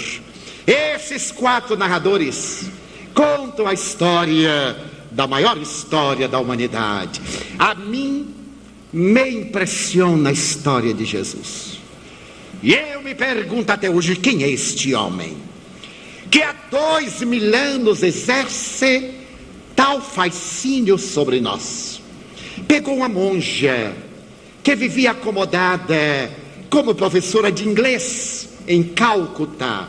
[0.66, 2.66] Esses quatro narradores
[3.14, 4.76] contam a história
[5.10, 7.20] da maior história da humanidade.
[7.58, 8.34] A mim
[8.92, 11.80] me impressiona a história de Jesus.
[12.62, 15.47] E eu me pergunto até hoje quem é este homem
[16.30, 19.14] que há dois mil anos exerce
[19.74, 22.00] tal fascínio sobre nós.
[22.66, 23.94] Pegou uma monja
[24.62, 26.30] que vivia acomodada
[26.68, 29.88] como professora de inglês em Calcutá.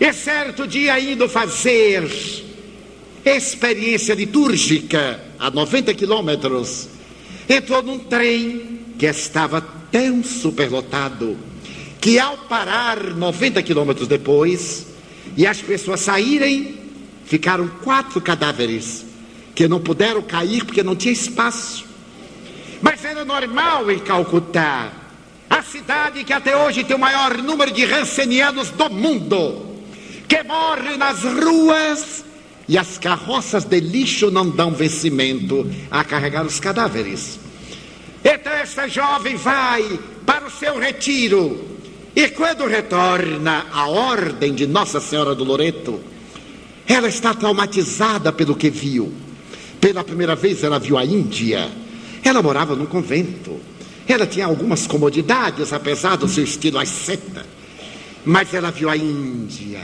[0.00, 2.08] E certo dia indo fazer
[3.24, 6.88] experiência litúrgica a 90 quilômetros,
[7.48, 11.36] entrou num trem que estava tão superlotado
[12.00, 14.91] que ao parar 90 quilômetros depois
[15.36, 16.78] e as pessoas saírem,
[17.24, 19.04] ficaram quatro cadáveres
[19.54, 21.84] que não puderam cair porque não tinha espaço.
[22.80, 24.92] Mas era normal em Calcutá,
[25.48, 29.76] a cidade que até hoje tem o maior número de rancenianos do mundo,
[30.26, 32.24] que morre nas ruas
[32.68, 37.38] e as carroças de lixo não dão vencimento a carregar os cadáveres.
[38.24, 41.71] Então esta jovem vai para o seu retiro
[42.14, 46.00] e quando retorna à ordem de Nossa Senhora do Loreto,
[46.86, 49.12] ela está traumatizada pelo que viu.
[49.80, 51.70] Pela primeira vez ela viu a Índia.
[52.22, 53.58] Ela morava num convento.
[54.06, 57.46] Ela tinha algumas comodidades, apesar do seu estilo asceta.
[58.24, 59.80] Mas ela viu a Índia.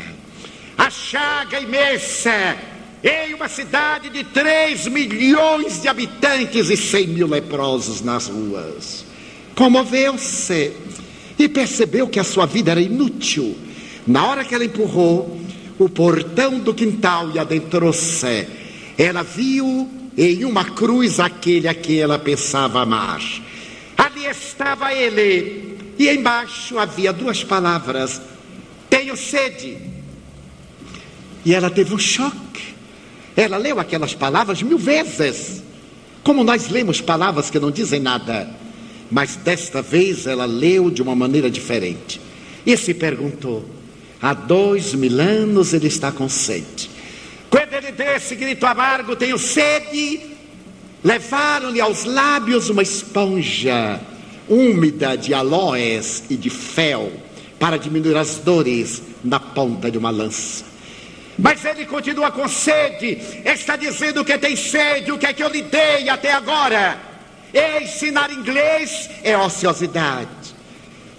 [0.77, 2.57] A chaga imensa
[3.03, 9.05] em uma cidade de 3 milhões de habitantes e 100 mil leprosos nas ruas.
[9.55, 10.73] Comoveu-se
[11.39, 13.57] e percebeu que a sua vida era inútil.
[14.07, 15.41] Na hora que ela empurrou
[15.79, 18.49] o portão do quintal e adentrou-se,
[18.97, 23.23] ela viu em uma cruz aquele a quem ela pensava amar.
[23.97, 28.21] Ali estava ele, e embaixo havia duas palavras:
[28.91, 29.79] Tenho sede.
[31.45, 32.75] E ela teve um choque.
[33.37, 35.63] Ela leu aquelas palavras mil vezes.
[36.25, 38.51] Como nós lemos palavras que não dizem nada.
[39.11, 42.21] Mas desta vez ela leu de uma maneira diferente.
[42.67, 43.65] E se perguntou:
[44.21, 46.91] há dois mil anos ele está com sede.
[47.49, 50.21] Quando ele deu esse grito amargo, tenho sede,
[51.03, 54.01] levaram-lhe aos lábios uma esponja
[54.49, 57.13] úmida de aloés e de fel
[57.59, 60.65] para diminuir as dores na ponta de uma lança.
[61.39, 65.49] Mas ele continua com sede, está dizendo que tem sede, o que é que eu
[65.49, 66.99] lhe dei até agora?
[67.53, 70.29] Ensinar inglês é ociosidade.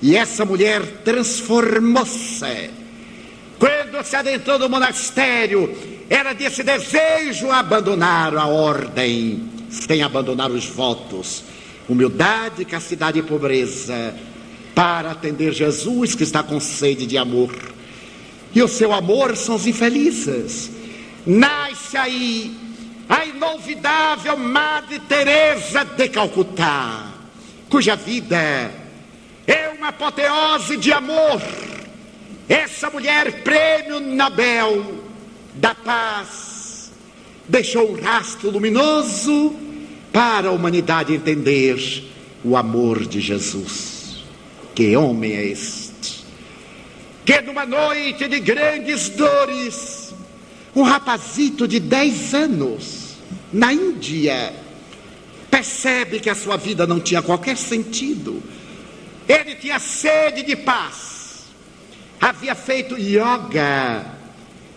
[0.01, 2.69] E essa mulher transformou-se.
[3.57, 5.75] Quando se adentrou no monastério,
[6.09, 11.43] ela disse: desejo abandonar a ordem, sem abandonar os votos,
[11.87, 14.15] humildade, castidade e pobreza,
[14.73, 17.53] para atender Jesus que está com sede de amor.
[18.55, 20.71] E o seu amor são os infelizes.
[21.25, 22.68] Nasce aí
[23.09, 27.07] a inolvidável Madre Teresa de Calcutá,
[27.67, 28.71] cuja vida
[29.47, 31.41] é uma apoteose de amor.
[32.47, 35.03] Essa mulher, prêmio Nobel
[35.55, 36.91] da Paz,
[37.47, 39.55] deixou um rastro luminoso
[40.13, 41.77] para a humanidade entender
[42.43, 44.23] o amor de Jesus.
[44.75, 46.25] Que homem é este?
[47.25, 50.13] Que numa noite de grandes dores,
[50.75, 52.98] um rapazito de 10 anos,
[53.51, 54.53] na Índia,
[55.49, 58.41] percebe que a sua vida não tinha qualquer sentido.
[59.27, 61.45] Ele tinha sede de paz,
[62.19, 64.05] havia feito yoga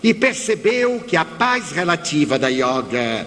[0.03, 3.27] e percebeu que a paz relativa da yoga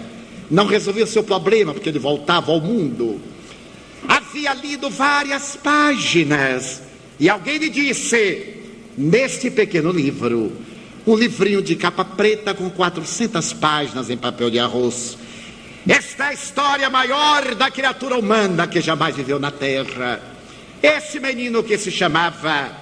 [0.50, 3.20] não resolvia o seu problema, porque ele voltava ao mundo.
[4.06, 6.82] Havia lido várias páginas
[7.18, 8.54] e alguém lhe disse:
[8.96, 10.52] neste pequeno livro,
[11.06, 15.16] um livrinho de capa preta com 400 páginas em papel de arroz,
[15.88, 20.20] esta é a história maior da criatura humana que jamais viveu na terra.
[20.82, 22.72] Esse menino que se chamava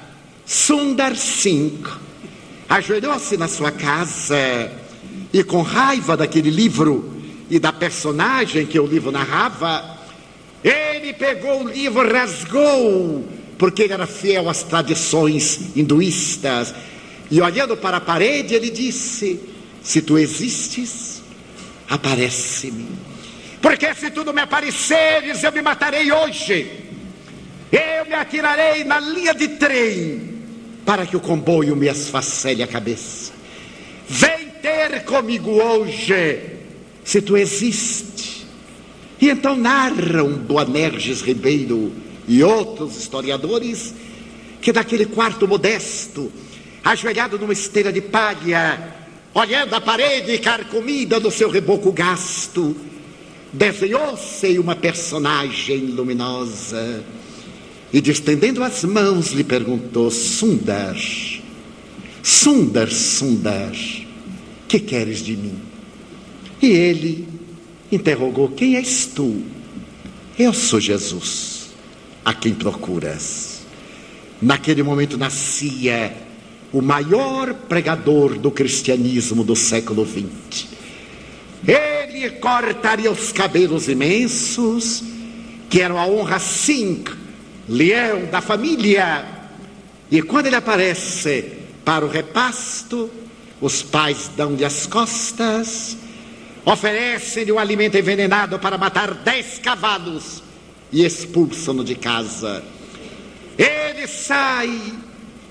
[0.47, 1.87] Sundar Singh
[2.69, 4.73] ajoelhou-se na sua casa
[5.33, 9.99] e, com raiva daquele livro e da personagem que o livro narrava,
[10.63, 16.75] ele pegou o livro, rasgou, porque ele era fiel às tradições hinduístas,
[17.31, 19.39] e olhando para a parede, ele disse:
[19.83, 21.14] Se tu existes,
[21.89, 22.89] aparece-me.
[23.61, 26.71] Porque se tu não me apareceres, eu me matarei hoje.
[27.73, 30.35] Eu me atirarei na linha de trem
[30.85, 33.33] para que o comboio me esfacele a cabeça.
[34.09, 36.41] Vem ter comigo hoje,
[37.03, 38.47] se tu existes.
[39.21, 41.93] E então narram Boanerges Ribeiro
[42.29, 43.95] e outros historiadores
[44.61, 46.31] que daquele quarto modesto,
[46.83, 49.04] ajoelhado numa esteira de palha,
[49.35, 52.77] olhando a parede carcomida do seu reboco gasto,
[53.53, 57.05] desenhou-se uma personagem luminosa
[57.93, 60.97] e, distendendo as mãos, lhe perguntou: Sundar,
[62.23, 63.73] Sundar, Sundar,
[64.69, 65.61] que queres de mim?
[66.63, 67.29] E ele
[67.91, 69.43] interrogou: Quem és tu?
[70.39, 71.71] Eu sou Jesus,
[72.25, 73.65] a quem procuras.
[74.43, 76.24] Naquele momento nascia
[76.75, 80.67] o maior pregador do cristianismo do século XX.
[81.65, 85.05] Ele cortaria os cabelos imensos,
[85.71, 87.05] que eram a honra sim,
[87.69, 89.25] leão da família.
[90.11, 91.53] E quando ele aparece
[91.85, 93.09] para o repasto,
[93.61, 95.97] os pais dão-lhe as costas,
[96.65, 100.43] oferecem-lhe um alimento envenenado para matar dez cavalos
[100.91, 102.65] e expulsam-no de casa.
[103.57, 104.93] Ele sai,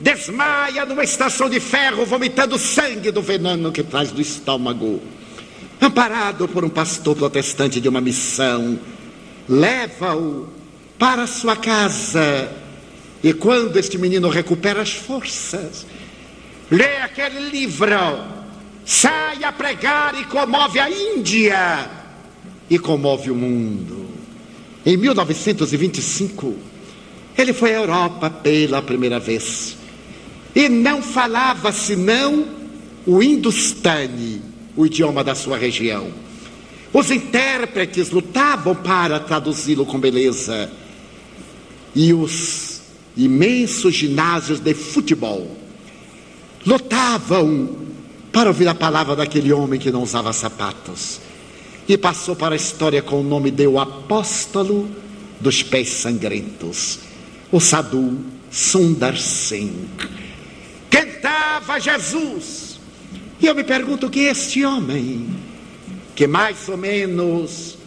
[0.04, 5.02] desmaia numa estação de ferro, vomitando sangue do veneno que traz do estômago.
[5.82, 8.78] Amparado por um pastor protestante de uma missão,
[9.48, 10.50] leva-o
[11.00, 12.52] para sua casa.
[13.24, 15.86] E quando este menino recupera as forças,
[16.70, 17.88] lê aquele livro,
[18.86, 21.90] sai a pregar e comove a Índia
[22.70, 24.10] e comove o mundo.
[24.86, 26.58] Em 1925,
[27.38, 29.78] ele foi à Europa pela primeira vez
[30.56, 32.46] e não falava senão
[33.06, 34.42] o hindustani,
[34.76, 36.12] o idioma da sua região.
[36.94, 40.72] Os intérpretes lutavam para traduzi-lo com beleza.
[41.96, 42.82] E os
[43.18, 45.58] imensos ginásios de futebol
[46.66, 47.78] lutavam
[48.32, 51.20] para ouvir a palavra daquele homem que não usava sapatos.
[51.88, 54.90] E passou para a história com o nome de o apóstolo
[55.40, 57.00] dos pés sangrentos,
[57.52, 58.18] o Sadhu
[58.50, 60.23] Sundar Singh.
[60.94, 62.80] Cantava Jesus.
[63.42, 65.28] E eu me pergunto que este homem,
[66.16, 67.80] que mais ou menos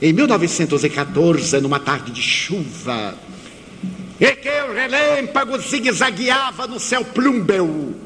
[0.00, 3.18] em 1914, numa tarde de chuva,
[4.20, 7.96] e que o relâmpago zigue-zagueava no céu plúmbeo,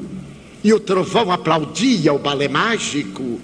[0.63, 3.39] e o trovão aplaudia o balé mágico,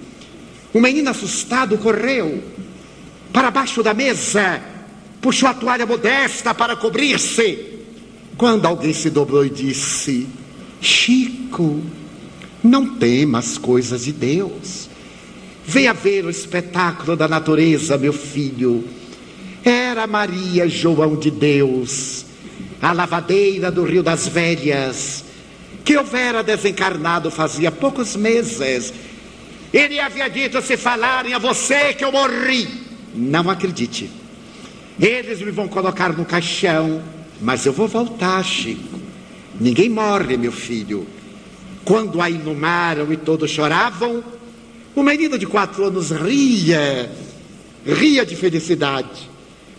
[0.73, 2.43] o menino assustado correu
[3.31, 4.59] para baixo da mesa,
[5.21, 7.83] puxou a toalha modesta para cobrir-se,
[8.35, 10.27] quando alguém se dobrou e disse:
[10.85, 11.81] Chico,
[12.63, 14.87] não temas coisas de Deus.
[15.65, 18.87] Venha ver o espetáculo da natureza, meu filho.
[19.63, 22.25] Era Maria João de Deus,
[22.79, 25.25] a lavadeira do Rio das Velhas,
[25.83, 28.93] que houvera desencarnado fazia poucos meses.
[29.73, 32.67] Ele havia dito: se falarem a você que eu morri,
[33.15, 34.11] não acredite.
[34.99, 37.01] Eles me vão colocar no caixão,
[37.41, 38.94] mas eu vou voltar, Chico.
[39.59, 41.07] Ninguém morre, meu filho.
[41.83, 44.23] Quando a inumaram e todos choravam,
[44.95, 47.11] o menino de quatro anos ria,
[47.85, 49.29] ria de felicidade,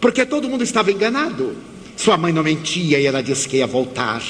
[0.01, 1.57] porque todo mundo estava enganado.
[1.97, 4.23] Sua mãe não mentia e ela disse que ia voltar.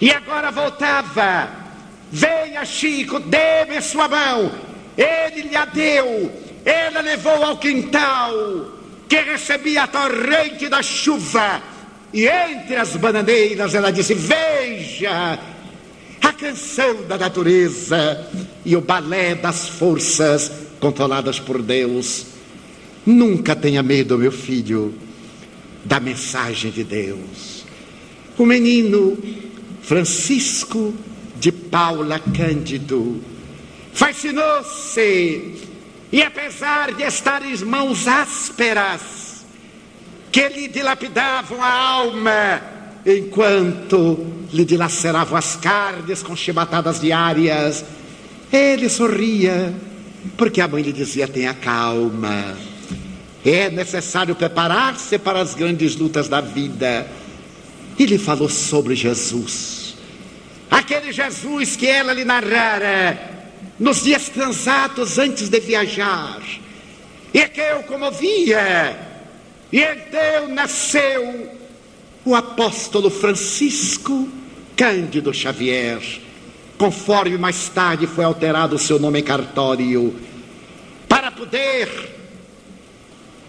[0.00, 1.48] E agora voltava.
[2.10, 4.50] Venha, Chico, dê-me sua mão.
[4.96, 6.32] Ele lhe a deu.
[6.64, 8.32] Ela levou ao quintal,
[9.08, 11.62] que recebia a torrente da chuva.
[12.12, 15.38] E entre as bananeiras ela disse: Veja,
[16.20, 18.28] a canção da natureza
[18.64, 20.50] e o balé das forças
[20.80, 22.26] controladas por Deus.
[23.06, 24.94] Nunca tenha medo, meu filho,
[25.84, 27.64] da mensagem de Deus.
[28.36, 29.18] O menino
[29.82, 30.94] Francisco
[31.38, 33.22] de Paula Cândido
[33.92, 35.54] fascinou-se
[36.12, 39.29] e, apesar de estar em mãos ásperas,
[40.30, 42.62] que lhe dilapidavam a alma,
[43.04, 47.84] enquanto lhe dilaceravam as carnes com chibatadas diárias,
[48.52, 49.74] ele sorria,
[50.36, 52.56] porque a mãe lhe dizia: tenha calma.
[53.44, 57.06] É necessário preparar-se para as grandes lutas da vida.
[57.98, 59.96] E lhe falou sobre Jesus.
[60.70, 63.18] Aquele Jesus que ela lhe narrara
[63.78, 66.40] nos dias transatos antes de viajar.
[67.32, 69.09] E que eu comovia.
[69.72, 71.48] E então nasceu
[72.24, 74.28] o apóstolo Francisco
[74.76, 76.00] Cândido Xavier,
[76.76, 80.14] conforme mais tarde foi alterado o seu nome em cartório,
[81.08, 81.88] para poder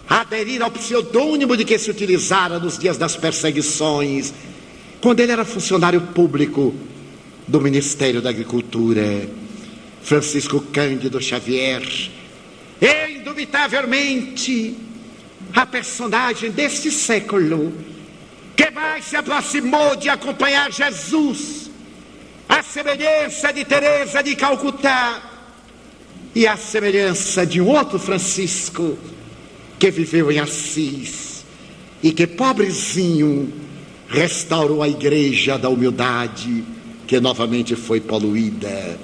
[0.08, 4.32] aderir ao pseudônimo de que se utilizara nos dias das perseguições,
[5.00, 6.74] quando ele era funcionário público
[7.48, 9.28] do Ministério da Agricultura,
[10.02, 11.82] Francisco Cândido Xavier,
[13.10, 14.76] indubitavelmente
[15.54, 17.72] a personagem deste século
[18.56, 21.70] que mais se aproximou de acompanhar Jesus,
[22.48, 25.22] a semelhança de Teresa de Calcutá
[26.34, 28.98] e a semelhança de um outro Francisco
[29.78, 31.44] que viveu em Assis
[32.02, 33.52] e que pobrezinho
[34.08, 36.64] restaurou a igreja da humildade
[37.06, 38.98] que novamente foi poluída.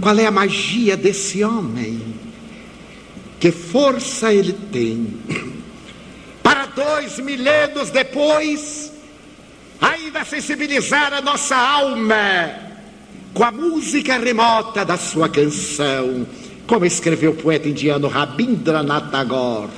[0.00, 2.25] Qual é a magia desse homem?
[3.38, 5.20] Que força ele tem?
[6.42, 8.92] Para dois milênios depois,
[9.80, 12.66] ainda sensibilizar a nossa alma
[13.34, 16.26] com a música remota da sua canção,
[16.66, 19.70] como escreveu o poeta indiano Rabindranath Tagore.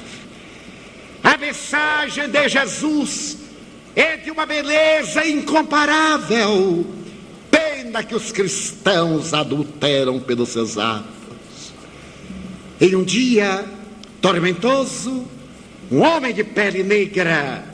[1.25, 3.39] A mensagem de Jesus
[3.97, 6.87] é de uma beleza incomparável.
[7.51, 11.09] Pena que os cristãos adulteram pelos seus atos.
[12.81, 13.64] Em um dia
[14.20, 15.26] tormentoso,
[15.91, 17.64] um homem de pele negra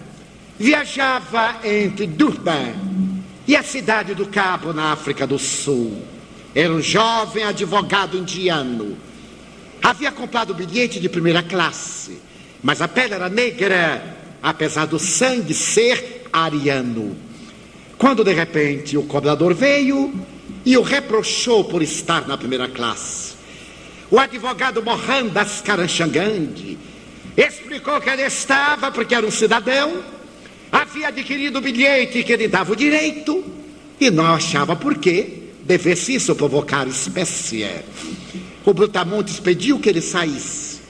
[0.59, 2.75] viajava entre Durban
[3.47, 6.03] e a cidade do Cabo, na África do Sul.
[6.55, 8.97] Era um jovem advogado indiano.
[9.83, 12.19] Havia comprado bilhete de primeira classe,
[12.63, 17.15] mas a pele era negra, apesar do sangue ser ariano.
[17.99, 20.15] Quando de repente o cobrador veio
[20.65, 23.34] e o reprochou por estar na primeira classe.
[24.15, 26.79] O advogado Mohandas Karanchangang
[27.37, 30.05] explicou que ele estava porque era um cidadão,
[30.71, 33.45] havia adquirido o bilhete que lhe dava o direito
[33.99, 37.69] e não achava por que devesse isso provocar espécie.
[38.65, 40.81] O Brutamontes pediu que ele saísse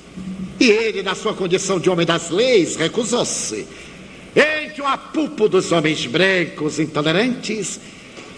[0.61, 3.67] e ele, na sua condição de homem das leis, recusou-se.
[4.37, 7.81] Entre o apupo dos homens brancos intolerantes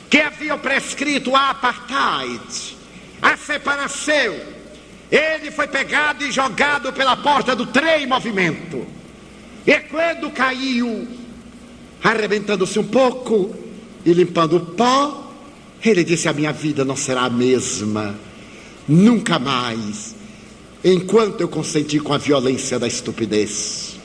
[0.09, 2.76] que haviam prescrito a apartheid,
[3.20, 4.55] a separação
[5.11, 8.87] ele foi pegado e jogado pela porta do trem em movimento.
[9.67, 11.07] E quando caiu,
[12.03, 13.55] arrebentando-se um pouco
[14.05, 15.33] e limpando o pó,
[15.85, 18.15] ele disse: A minha vida não será a mesma,
[18.87, 20.15] nunca mais,
[20.85, 23.99] enquanto eu consenti com a violência da estupidez.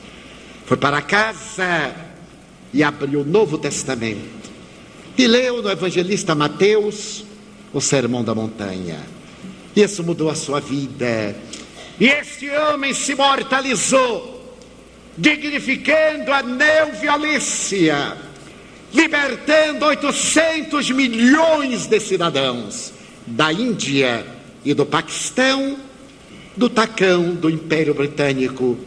[0.66, 1.94] Foi para casa
[2.72, 4.42] e abriu o Novo Testamento
[5.16, 7.24] e leu no evangelista Mateus
[7.72, 8.98] o Sermão da Montanha.
[9.74, 11.34] Isso mudou a sua vida.
[11.98, 14.58] E este homem se mortalizou,
[15.16, 18.16] dignificando a não violência,
[18.92, 22.92] libertando 800 milhões de cidadãos
[23.26, 24.26] da Índia
[24.64, 25.78] e do Paquistão,
[26.56, 28.78] do tacão do Império Britânico,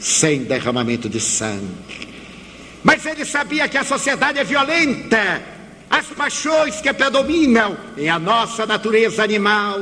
[0.00, 2.08] sem derramamento de sangue.
[2.82, 5.42] Mas ele sabia que a sociedade é violenta,
[5.88, 9.78] as paixões que predominam em a nossa natureza animal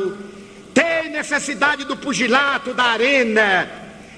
[0.75, 3.69] tem necessidade do pugilato, da arena,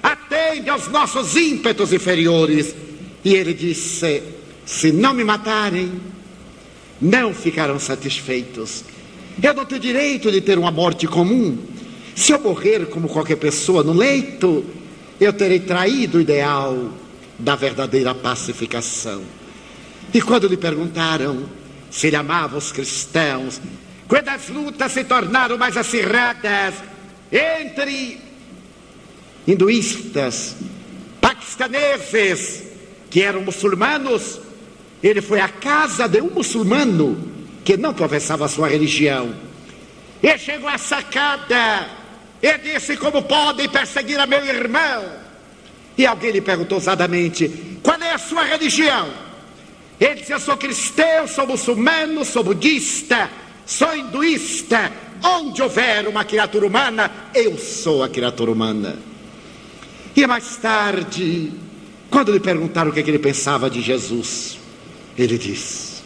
[0.01, 2.75] atende aos nossos ímpetos inferiores.
[3.23, 4.23] E ele disse:
[4.65, 5.91] se não me matarem,
[7.01, 8.83] não ficarão satisfeitos.
[9.41, 11.57] Eu não tenho direito de ter uma morte comum.
[12.15, 14.63] Se eu morrer como qualquer pessoa no leito,
[15.19, 16.91] eu terei traído o ideal
[17.39, 19.23] da verdadeira pacificação.
[20.13, 21.43] E quando lhe perguntaram
[21.89, 23.59] se ele amava os cristãos,
[24.13, 26.75] quando as lutas se tornaram mais acirradas
[27.31, 28.21] entre
[29.47, 30.55] hinduístas,
[31.19, 32.61] paquistaneses,
[33.09, 34.39] que eram muçulmanos,
[35.01, 37.27] ele foi à casa de um muçulmano
[37.65, 39.33] que não professava a sua religião.
[40.21, 41.89] E chegou à sacada
[42.39, 45.05] e disse: Como podem perseguir a meu irmão?
[45.97, 49.11] E alguém lhe perguntou ousadamente: Qual é a sua religião?
[49.99, 53.27] Ele disse: Eu sou cristão, sou muçulmano, sou budista,
[53.65, 54.91] sou hinduísta.
[55.25, 58.97] Onde houver uma criatura humana, eu sou a criatura humana.
[60.15, 61.51] E mais tarde,
[62.09, 64.59] quando lhe perguntaram o que, é que ele pensava de Jesus,
[65.17, 66.03] ele disse: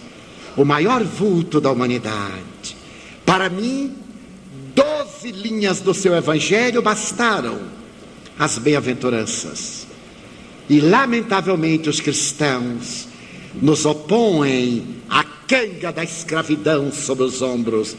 [0.56, 2.78] O maior vulto da humanidade.
[3.26, 3.94] Para mim,
[4.76, 7.60] doze linhas do seu evangelho bastaram
[8.38, 9.88] as bem-aventuranças.
[10.70, 13.08] E, lamentavelmente, os cristãos
[13.62, 17.96] nos opõem à canga da escravidão sobre os ombros.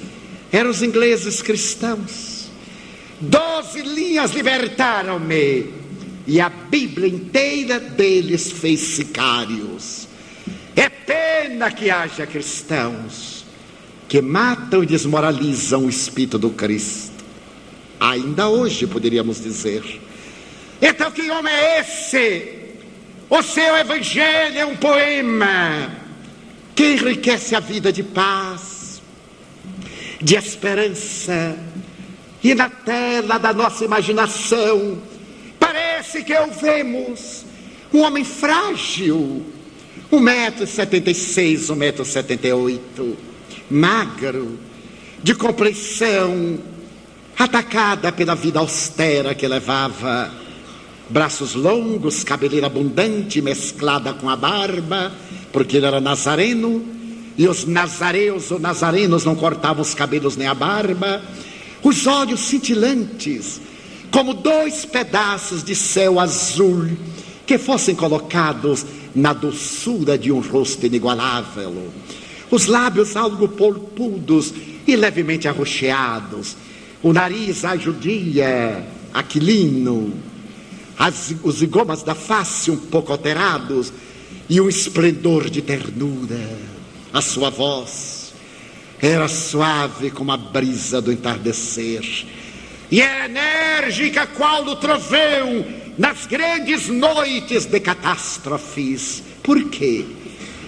[0.53, 2.51] Eram os ingleses cristãos.
[3.21, 5.67] Doze linhas libertaram-me.
[6.27, 10.07] E a Bíblia inteira deles fez sicários.
[10.77, 13.39] É pena que haja cristãos
[14.09, 17.25] que matam e desmoralizam o Espírito do Cristo.
[18.01, 20.01] Ainda hoje poderíamos dizer.
[20.81, 22.59] Então, que homem é esse?
[23.29, 26.08] O seu evangelho é um poema
[26.79, 29.03] que enriquece a vida de paz,
[30.23, 31.59] de esperança,
[32.41, 34.97] e na tela da nossa imaginação
[35.59, 37.45] parece que ouvemos
[37.93, 39.45] um homem frágil,
[40.13, 43.17] um metro e setenta e seis, um metro e setenta e oito,
[43.69, 44.57] magro,
[45.21, 46.61] de compreensão,
[47.37, 50.33] atacada pela vida austera que levava,
[51.11, 55.13] braços longos, cabeleira abundante mesclada com a barba,
[55.53, 56.85] porque ele era nazareno,
[57.37, 61.23] e os nazareus ou nazarenos não cortavam os cabelos nem a barba,
[61.83, 63.61] os olhos cintilantes,
[64.11, 66.89] como dois pedaços de céu azul
[67.47, 68.85] que fossem colocados
[69.15, 71.91] na doçura de um rosto inigualável.
[72.51, 74.53] Os lábios algo polpudos
[74.87, 76.57] e levemente arroxeados,
[77.03, 78.85] o nariz a judia,
[79.15, 80.13] aquilino,
[80.99, 83.93] as, os zigomas da face um pouco alterados
[84.49, 86.59] e um esplendor de ternura.
[87.13, 88.33] A sua voz
[89.01, 92.03] era suave como a brisa do entardecer
[92.91, 95.65] e é enérgica qual o trovão
[95.99, 99.23] nas grandes noites de catástrofes.
[99.43, 100.07] Por quê?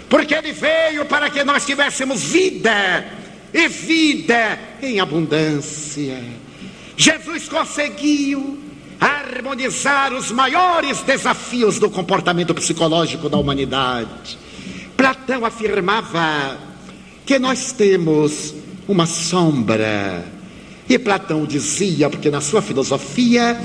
[0.08, 3.06] Porque ele veio para que nós tivéssemos vida
[3.54, 6.22] e vida em abundância.
[6.96, 8.58] Jesus conseguiu
[9.01, 14.38] harmonizar os maiores desafios do comportamento psicológico da humanidade.
[14.96, 16.59] Platão afirmava
[17.24, 18.55] que nós temos
[18.86, 20.24] uma sombra.
[20.88, 23.59] E Platão dizia, porque na sua filosofia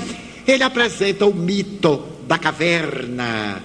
[0.46, 3.60] ele apresenta o mito da caverna.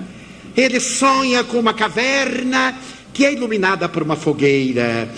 [0.58, 2.78] Ele sonha com uma caverna
[3.14, 5.10] que é iluminada por uma fogueira.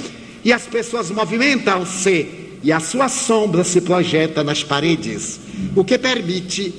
[0.44, 5.40] E as pessoas movimentam-se e a sua sombra se projeta nas paredes,
[5.76, 6.74] o que permite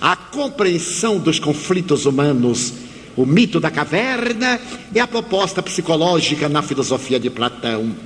[0.00, 2.72] a compreensão dos conflitos humanos.
[3.16, 4.60] O mito da caverna
[4.94, 7.96] é a proposta psicológica na filosofia de Platão.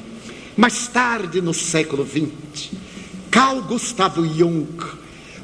[0.56, 2.70] Mais tarde, no século XX,
[3.30, 4.68] Carl Gustav Jung,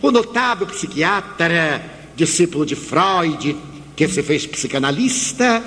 [0.00, 3.56] o notável psiquiatra, discípulo de Freud,
[3.94, 5.62] que se fez psicanalista,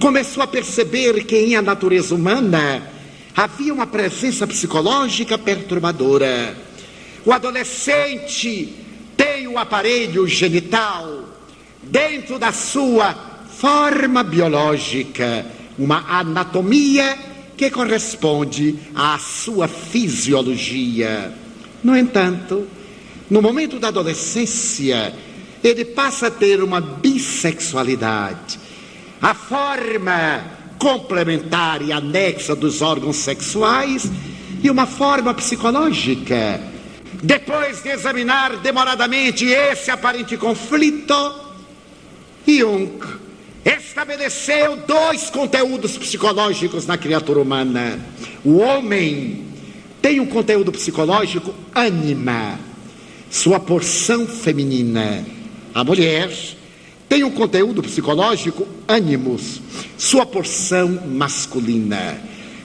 [0.00, 2.82] começou a perceber que em a natureza humana
[3.36, 6.56] havia uma presença psicológica perturbadora.
[7.24, 8.74] O adolescente
[9.16, 11.24] tem o aparelho genital
[11.82, 13.14] dentro da sua
[13.48, 15.46] forma biológica,
[15.78, 17.18] uma anatomia
[17.56, 21.32] que corresponde à sua fisiologia.
[21.82, 22.66] No entanto,
[23.30, 25.14] no momento da adolescência,
[25.62, 28.58] ele passa a ter uma bissexualidade.
[29.20, 34.10] A forma complementar e anexa dos órgãos sexuais
[34.60, 36.60] e uma forma psicológica.
[37.22, 41.14] Depois de examinar demoradamente esse aparente conflito,
[42.44, 42.98] Jung
[43.64, 48.00] estabeleceu dois conteúdos psicológicos na criatura humana.
[48.44, 49.46] O homem
[50.00, 52.58] tem um conteúdo psicológico ânima,
[53.30, 55.24] sua porção feminina.
[55.72, 56.28] A mulher
[57.12, 59.60] tem um conteúdo psicológico ânimos,
[59.98, 62.18] sua porção masculina.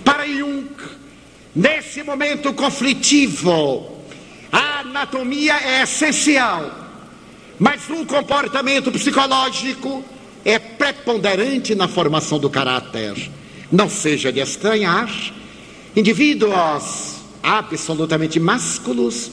[0.05, 0.69] Para Jung,
[1.53, 3.91] nesse momento conflitivo,
[4.49, 6.93] a anatomia é essencial,
[7.59, 10.01] mas um comportamento psicológico
[10.45, 13.29] é preponderante na formação do caráter.
[13.69, 15.13] Não seja de estranhar,
[15.93, 19.29] indivíduos absolutamente másculos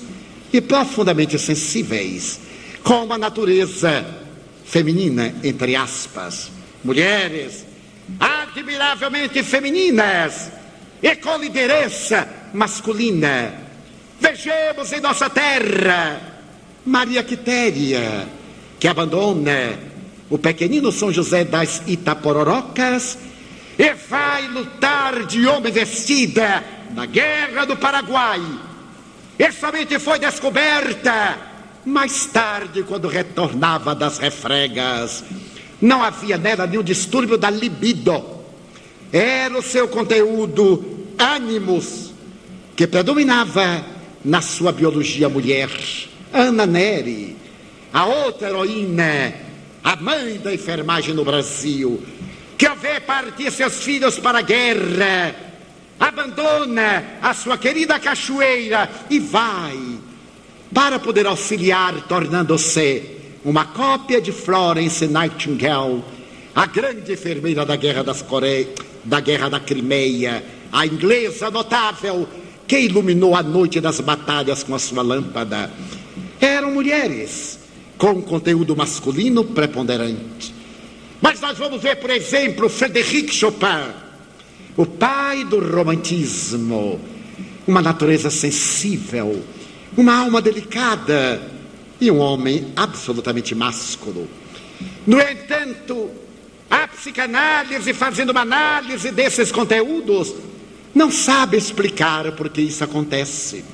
[0.53, 2.41] e profundamente sensíveis,
[2.83, 4.24] com uma natureza
[4.65, 6.51] feminina, entre aspas,
[6.83, 7.67] mulheres
[8.19, 10.51] admiravelmente femininas
[11.03, 13.55] e com liderança masculina.
[14.21, 16.21] Vejamos em nossa terra
[16.85, 18.29] Maria Quitéria,
[18.79, 19.79] que abandona
[20.31, 23.19] o pequenino São José das Itapororocas
[23.79, 26.63] e vai lutar de homem vestida
[26.95, 28.41] na guerra do Paraguai.
[29.39, 31.54] E somente foi descoberta
[31.85, 35.25] mais tarde, quando retornava das refregas,
[35.81, 38.25] não havia nela nenhum distúrbio da libido.
[39.13, 42.13] Era o seu conteúdo ânimos
[42.75, 43.85] que predominava
[44.25, 45.71] na sua biologia mulher.
[46.33, 47.37] Ana Neri,
[47.93, 49.35] a outra heroína,
[49.85, 52.03] a mãe da enfermagem no Brasil,
[52.57, 55.35] que ao ver partir seus filhos para a guerra,
[56.01, 59.79] abandona a sua querida cachoeira e vai
[60.75, 63.03] para poder auxiliar, tornando-se
[63.45, 66.03] uma cópia de Florence Nightingale,
[66.53, 68.25] a grande enfermeira da Guerra das
[69.05, 72.29] da Guerra da Crimeia, a inglesa notável
[72.67, 75.71] que iluminou a noite das batalhas com a sua lâmpada.
[76.41, 77.61] Eram mulheres
[77.97, 80.53] com conteúdo masculino preponderante.
[81.21, 83.93] Mas nós vamos ver, por exemplo, Frederic Chopin,
[84.77, 87.01] o pai do romantismo,
[87.67, 89.43] uma natureza sensível,
[89.97, 91.41] uma alma delicada
[92.01, 94.29] e um homem absolutamente másculo.
[95.07, 96.11] No entanto,
[96.71, 100.35] a psicanálise, fazendo uma análise desses conteúdos,
[100.95, 103.65] não sabe explicar por que isso acontece.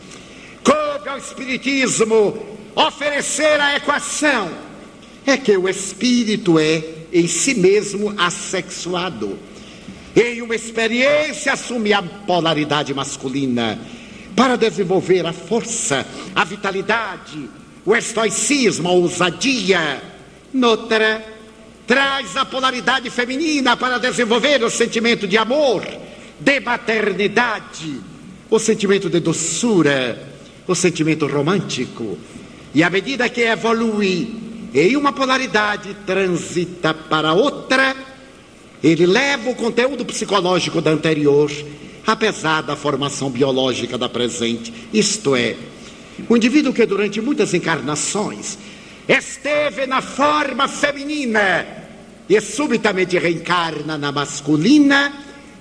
[0.63, 4.51] Coube ao Espiritismo oferecer a equação:
[5.27, 9.39] é que o espírito é em si mesmo assexuado.
[10.15, 13.79] Em uma experiência assume a polaridade masculina
[14.35, 17.49] para desenvolver a força, a vitalidade,
[17.85, 20.03] o estoicismo, a ousadia.
[20.53, 21.25] Noutra,
[21.87, 25.85] traz a polaridade feminina para desenvolver o sentimento de amor,
[26.39, 28.01] de maternidade,
[28.49, 30.29] o sentimento de doçura,
[30.67, 32.19] o sentimento romântico.
[32.75, 37.97] E à medida que evolui em uma polaridade transita para outra,
[38.83, 41.51] ele leva o conteúdo psicológico da anterior,
[42.13, 44.73] apesar da formação biológica da presente.
[44.93, 45.57] Isto é,
[46.29, 48.59] o indivíduo que durante muitas encarnações
[49.09, 51.67] esteve na forma feminina
[52.29, 55.13] e subitamente reencarna na masculina,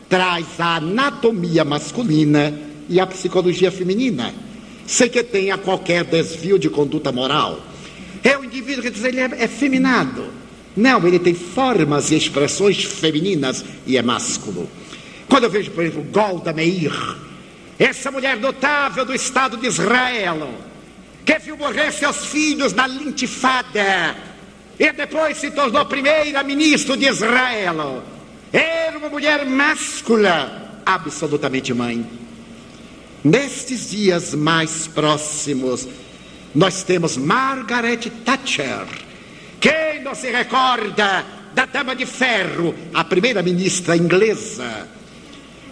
[0.07, 2.53] traz a anatomia masculina
[2.87, 4.33] e a psicologia feminina,
[4.85, 7.59] sem que tenha qualquer desvio de conduta moral.
[8.23, 10.25] É o indivíduo que diz ele é feminado.
[10.75, 14.69] Não, ele tem formas e expressões femininas e é másculo.
[15.29, 16.91] Quando eu vejo, por exemplo, Golda Meir,
[17.77, 20.49] essa mulher notável do Estado de Israel,
[21.23, 24.15] que viu morrer seus filhos na lintifada
[24.79, 28.03] e depois se tornou primeira-ministra de Israel.
[28.51, 32.03] Era uma mulher máscula, absolutamente mãe.
[33.23, 35.87] Nestes dias mais próximos,
[36.55, 38.87] nós temos Margaret Thatcher.
[39.59, 41.23] Quem não se recorda
[41.53, 44.87] da Dama de Ferro, a primeira-ministra inglesa?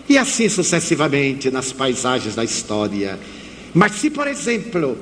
[0.10, 3.20] E assim sucessivamente nas paisagens da história.
[3.74, 4.98] Mas se, por exemplo,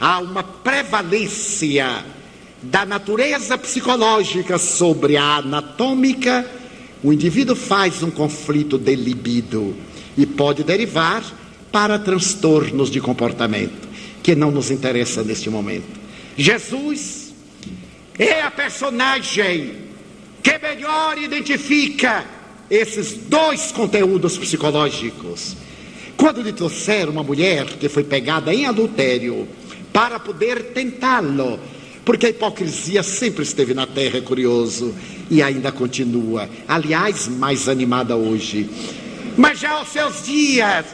[0.00, 2.04] há uma prevalência
[2.62, 6.44] da natureza psicológica sobre a anatômica,
[7.02, 9.76] o indivíduo faz um conflito de libido
[10.16, 11.22] e pode derivar
[11.70, 13.88] para transtornos de comportamento
[14.22, 15.98] que não nos interessa neste momento.
[16.36, 17.32] Jesus
[18.18, 19.74] é a personagem
[20.42, 22.24] que melhor identifica
[22.70, 25.56] esses dois conteúdos psicológicos.
[26.16, 29.48] Quando lhe trouxeram uma mulher que foi pegada em adultério
[29.92, 31.58] para poder tentá-lo,
[32.04, 34.94] porque a hipocrisia sempre esteve na terra, é curioso,
[35.30, 38.68] e ainda continua, aliás, mais animada hoje.
[39.36, 40.86] Mas já aos seus dias,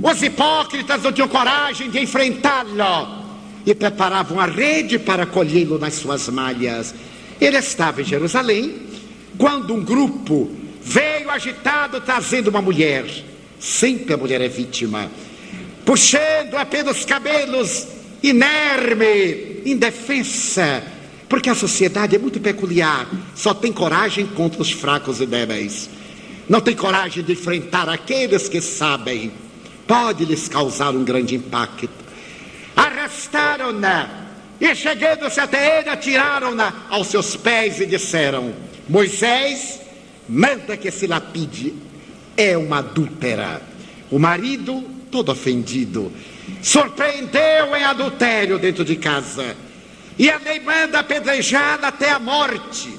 [0.00, 3.24] os hipócritas não tinham coragem de enfrentá-lo
[3.66, 6.94] e preparavam a rede para colhê-lo nas suas malhas.
[7.40, 8.74] Ele estava em Jerusalém
[9.36, 10.50] quando um grupo
[10.82, 13.04] veio agitado trazendo uma mulher.
[13.58, 15.10] Sempre a mulher é vítima,
[15.84, 17.88] puxando-a pelos cabelos,
[18.22, 20.82] inerme, indefensa,
[21.28, 25.90] porque a sociedade é muito peculiar, só tem coragem contra os fracos e débeis,
[26.48, 29.32] não tem coragem de enfrentar aqueles que sabem.
[29.86, 31.88] Pode lhes causar um grande impacto.
[32.76, 34.28] Arrastaram-na
[34.60, 38.52] e, chegando-se até ele, atiraram-na aos seus pés e disseram:
[38.88, 39.77] Moisés,
[40.28, 41.74] manda que se lapide.
[42.36, 43.60] É uma adúltera.
[44.10, 46.12] O marido, todo ofendido,
[46.62, 49.56] surpreendeu em adultério dentro de casa.
[50.18, 52.96] E a lei manda apedrejá-la até a morte.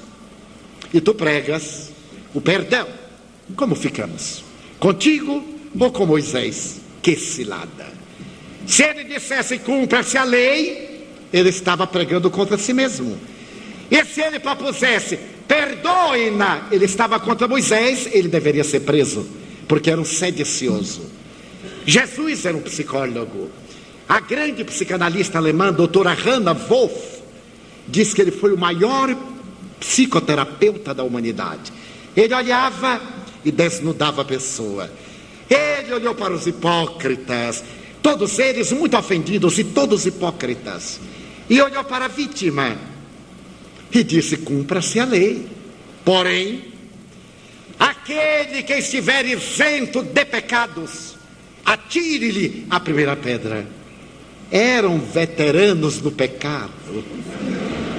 [0.93, 1.91] E tu pregas
[2.33, 2.87] o perdão.
[3.55, 4.43] Como ficamos?
[4.79, 5.43] Contigo
[5.79, 6.81] ou com Moisés?
[7.01, 7.87] Que cilada!
[8.67, 13.17] Se ele dissesse cumpra-se a lei, ele estava pregando contra si mesmo.
[13.89, 15.17] E se ele propusesse
[15.49, 19.25] perdoe-na, ele estava contra Moisés, ele deveria ser preso,
[19.67, 21.01] porque era um sedicioso.
[21.87, 23.49] Jesus era um psicólogo.
[24.07, 27.23] A grande psicanalista alemã, doutora Hannah Wolff,
[27.87, 29.15] diz que ele foi o maior
[29.79, 31.73] psicoterapeuta da humanidade.
[32.15, 33.01] Ele olhava
[33.43, 34.91] e desnudava a pessoa.
[35.49, 37.63] Ele olhou para os hipócritas,
[38.03, 40.99] todos eles muito ofendidos e todos hipócritas,
[41.49, 42.77] e olhou para a vítima
[43.91, 45.47] e disse: Cumpra-se a lei.
[46.03, 46.63] Porém,
[47.77, 51.15] aquele que estiver isento de pecados,
[51.65, 53.67] atire-lhe a primeira pedra.
[54.51, 56.71] Eram veteranos do pecado.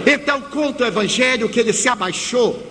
[0.05, 2.67] Então conta o evangelho que ele se abaixou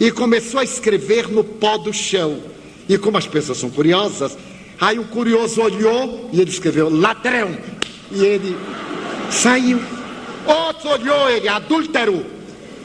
[0.00, 2.40] e começou a escrever no pó do chão.
[2.88, 4.36] E como as pessoas são curiosas,
[4.80, 7.56] aí o curioso olhou e ele escreveu ladrão.
[8.10, 8.56] E ele
[9.30, 9.80] saiu.
[10.44, 12.39] Outro olhou ele, adúltero.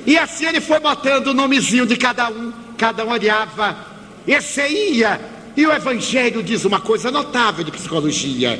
[0.05, 2.53] E assim ele foi botando o nomezinho de cada um.
[2.77, 3.77] Cada um olhava.
[4.27, 5.19] Esse ia.
[5.55, 8.59] E o Evangelho diz uma coisa notável de psicologia.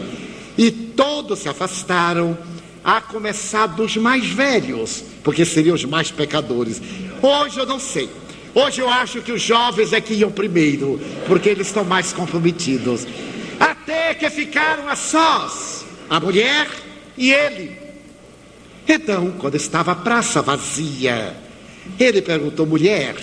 [0.58, 2.38] E todos se afastaram,
[2.86, 6.80] a começar dos mais velhos, porque seriam os mais pecadores.
[7.20, 8.08] Hoje eu não sei.
[8.54, 13.08] Hoje eu acho que os jovens é que iam primeiro, porque eles estão mais comprometidos.
[13.60, 16.68] Até que ficaram a sós, a mulher
[17.18, 17.85] e ele.
[18.88, 21.36] Então, quando estava a praça vazia,
[22.00, 23.16] ele perguntou: mulher,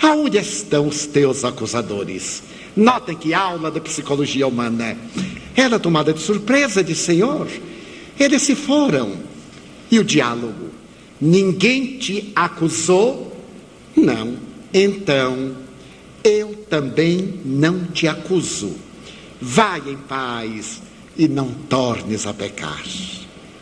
[0.00, 2.42] aonde estão os teus acusadores?
[2.76, 4.96] Notem que aula de psicologia humana.
[5.54, 7.48] Ela, tomada de surpresa, disse: Senhor,
[8.18, 9.12] eles se foram.
[9.90, 10.70] E o diálogo:
[11.20, 13.32] ninguém te acusou
[13.96, 14.36] Não,
[14.72, 15.56] então
[16.24, 18.74] eu também não te acuso.
[19.40, 20.82] Vai em paz
[21.16, 22.82] e não tornes a pecar.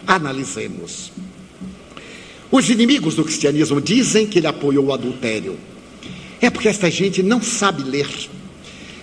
[0.06, 1.12] Analisemos.
[2.50, 5.58] Os inimigos do cristianismo dizem que ele apoiou o adultério.
[6.40, 8.08] É porque esta gente não sabe ler.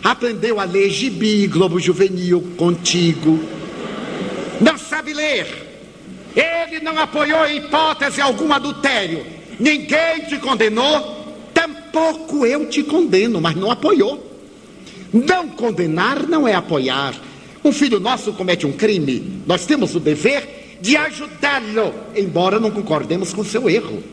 [0.04, 3.40] Aprendeu a ler gibi, Globo Juvenil, contigo.
[4.62, 5.48] Não sabe ler.
[6.36, 9.26] Ele não apoiou em hipótese algum adultério.
[9.60, 14.26] Ninguém te condenou, tampouco eu te condeno, mas não apoiou.
[15.12, 17.16] Não condenar não é apoiar.
[17.64, 23.34] Um filho nosso comete um crime, nós temos o dever de ajudá-lo, embora não concordemos
[23.34, 24.04] com seu erro.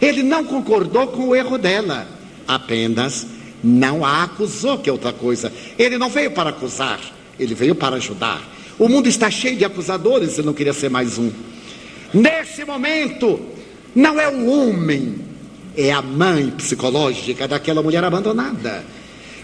[0.00, 2.06] Ele não concordou com o erro dela,
[2.46, 3.26] apenas
[3.62, 5.52] não a acusou, que é outra coisa.
[5.78, 7.00] Ele não veio para acusar,
[7.38, 8.42] ele veio para ajudar.
[8.78, 11.30] O mundo está cheio de acusadores, ele não queria ser mais um.
[12.12, 13.40] Nesse momento,
[13.94, 15.16] não é o homem,
[15.76, 18.84] é a mãe psicológica daquela mulher abandonada.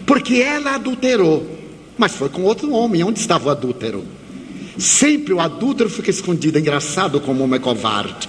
[0.05, 1.59] Porque ela adulterou,
[1.97, 3.03] mas foi com outro homem.
[3.03, 4.03] Onde estava o adúltero?
[4.77, 8.27] Sempre o adúltero fica escondido, é engraçado como o homem é covarde.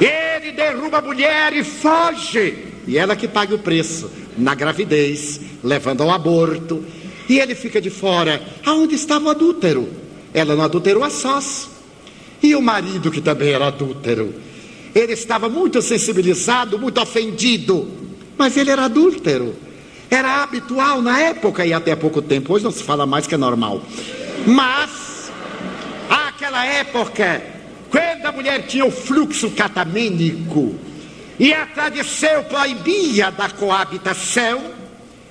[0.00, 2.58] Ele derruba a mulher e foge.
[2.86, 6.84] E ela que paga o preço na gravidez, levando ao aborto.
[7.28, 8.42] E ele fica de fora.
[8.64, 9.88] Aonde estava o adúltero?
[10.34, 11.70] Ela não adulterou a sós.
[12.42, 14.34] E o marido, que também era adúltero?
[14.94, 17.88] Ele estava muito sensibilizado, muito ofendido.
[18.36, 19.54] Mas ele era adúltero.
[20.10, 22.52] Era habitual na época e até pouco tempo.
[22.52, 23.80] Hoje não se fala mais que é normal.
[24.46, 24.90] Mas,
[26.52, 27.42] aquela época,
[27.90, 30.74] quando a mulher tinha o fluxo catamênico
[31.38, 34.62] e a tradição proibia da coabitação,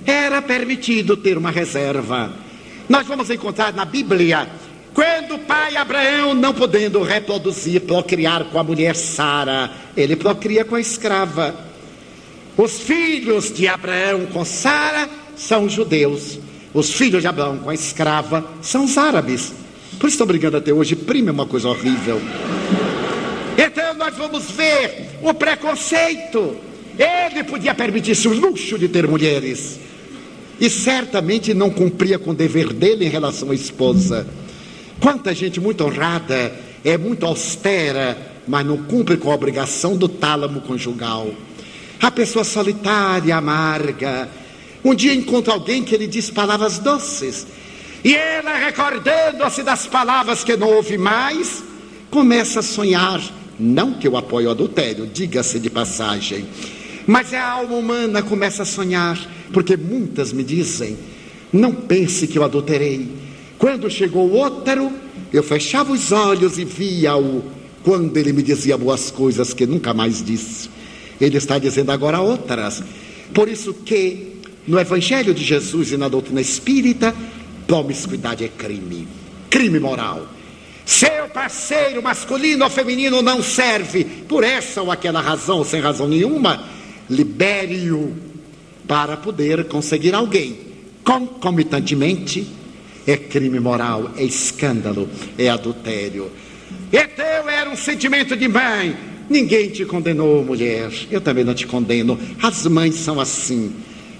[0.04, 2.32] era permitido ter uma reserva.
[2.88, 4.48] Nós vamos encontrar na Bíblia
[4.92, 10.74] quando o pai Abraão, não podendo reproduzir, procriar com a mulher Sara, ele procria com
[10.74, 11.54] a escrava.
[12.56, 16.38] Os filhos de Abraão com Sara são judeus.
[16.74, 19.61] Os filhos de Abraão com a escrava são os árabes.
[20.02, 20.96] Por isso estão brigando até hoje.
[20.96, 22.20] Prima é uma coisa horrível.
[23.56, 26.56] Então nós vamos ver o preconceito.
[26.98, 29.78] Ele podia permitir-se o luxo de ter mulheres.
[30.58, 34.26] E certamente não cumpria com o dever dele em relação à esposa.
[34.98, 36.52] Quanta gente muito honrada,
[36.84, 41.30] é muito austera, mas não cumpre com a obrigação do tálamo conjugal.
[42.00, 44.28] A pessoa solitária, amarga.
[44.84, 47.46] Um dia encontra alguém que lhe diz palavras doces.
[48.04, 51.62] E ela, recordando-se das palavras que não ouve mais,
[52.10, 53.20] começa a sonhar.
[53.58, 56.46] Não que eu apoie o adultério, diga-se de passagem.
[57.06, 59.18] Mas a alma humana começa a sonhar,
[59.52, 60.96] porque muitas me dizem:
[61.52, 63.22] não pense que eu adulterei
[63.62, 64.90] quando chegou o outro,
[65.32, 67.44] eu fechava os olhos e via-o
[67.84, 70.68] quando ele me dizia boas coisas que nunca mais disse.
[71.20, 72.82] Ele está dizendo agora outras.
[73.32, 74.32] Por isso que
[74.66, 77.14] no Evangelho de Jesus e na doutrina espírita,
[77.72, 79.08] promiscuidade é crime,
[79.48, 80.28] crime moral.
[80.84, 86.68] Seu parceiro masculino ou feminino não serve por essa ou aquela razão, sem razão nenhuma,
[87.08, 88.14] libere-o
[88.86, 90.58] para poder conseguir alguém.
[91.02, 92.46] Concomitantemente,
[93.06, 95.08] é crime moral, é escândalo,
[95.38, 96.30] é adultério.
[96.92, 98.94] E teu era um sentimento de mãe.
[99.30, 100.92] Ninguém te condenou, mulher.
[101.10, 102.20] Eu também não te condeno.
[102.42, 103.72] As mães são assim,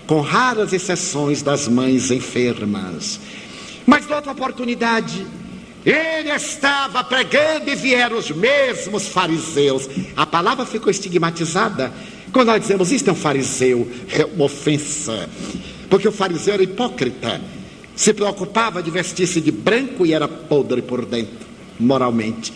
[0.06, 3.20] com raras exceções das mães enfermas.
[3.86, 5.26] Mas outra oportunidade,
[5.84, 9.88] ele estava pregando e vieram os mesmos fariseus.
[10.16, 11.92] A palavra ficou estigmatizada.
[12.32, 15.28] Quando nós dizemos isto é um fariseu, é uma ofensa.
[15.90, 17.40] Porque o fariseu era hipócrita
[17.94, 21.46] se preocupava de vestir-se de branco e era podre por dentro,
[21.78, 22.52] moralmente.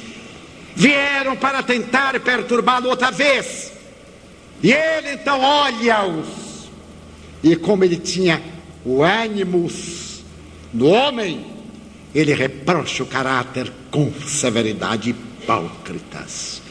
[0.74, 3.72] Vieram para tentar perturbá-lo outra vez.
[4.62, 6.26] E ele então olha-os.
[7.42, 8.42] E como ele tinha
[8.84, 9.68] o ânimo
[10.72, 11.44] do homem,
[12.14, 16.62] ele reprocha o caráter com severidade hipócritas.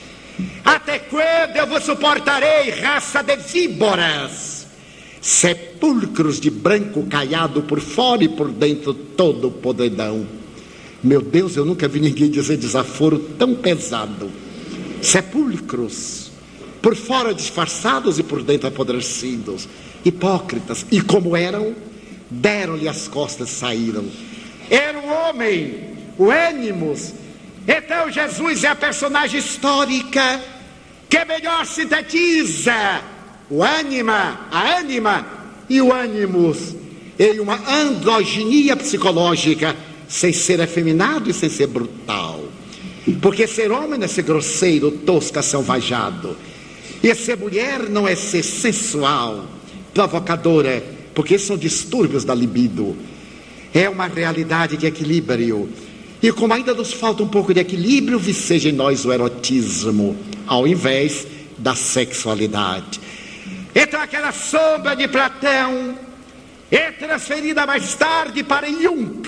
[0.64, 4.56] Até quando eu vos suportarei, raça de víboras?
[5.26, 10.24] sepulcros de branco caiado por fora e por dentro todo podridão.
[11.04, 14.30] Meu Deus, eu nunca vi ninguém dizer desaforo tão pesado.
[15.02, 16.32] Sepulcros,
[16.80, 19.68] por fora disfarçados e por dentro apodrecidos,
[20.06, 21.74] hipócritas, e como eram,
[22.30, 24.06] deram-lhe as costas saíram.
[24.70, 27.14] Era o homem, o ânimos.
[27.68, 30.42] Então Jesus é a personagem histórica
[31.10, 33.02] que melhor sintetiza
[33.50, 35.26] o ânima, a ânima
[35.70, 36.76] e o ânimos
[37.18, 39.76] em uma androginia psicológica,
[40.08, 42.44] sem ser afeminado e sem ser brutal.
[43.22, 46.36] Porque ser homem é ser grosseiro, tosca, selvajado.
[47.02, 49.46] E ser mulher não é ser sensual,
[49.94, 50.84] provocadora,
[51.16, 52.96] porque são distúrbios da libido.
[53.74, 55.70] É uma realidade de equilíbrio.
[56.22, 60.68] E como ainda nos falta um pouco de equilíbrio, viceja em nós o erotismo, ao
[60.68, 61.26] invés
[61.58, 63.00] da sexualidade.
[63.74, 65.98] Então aquela sombra de Platão
[66.70, 69.22] é transferida mais tarde para Jung,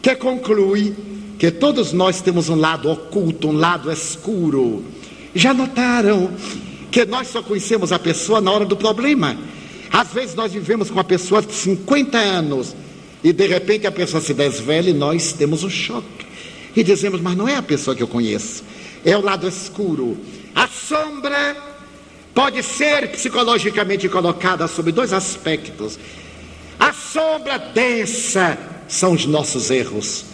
[0.00, 0.94] que conclui
[1.38, 4.84] que todos nós temos um lado oculto, um lado escuro.
[5.34, 6.30] Já notaram
[6.90, 9.36] que nós só conhecemos a pessoa na hora do problema?
[9.92, 12.74] Às vezes nós vivemos com uma pessoa de 50 anos
[13.22, 16.26] e de repente a pessoa se desvela e nós temos um choque.
[16.74, 18.62] E dizemos, mas não é a pessoa que eu conheço,
[19.04, 20.16] é o lado escuro.
[20.54, 21.56] A sombra
[22.34, 25.98] pode ser psicologicamente colocada sobre dois aspectos.
[26.78, 28.56] A sombra densa
[28.88, 30.24] são os nossos erros.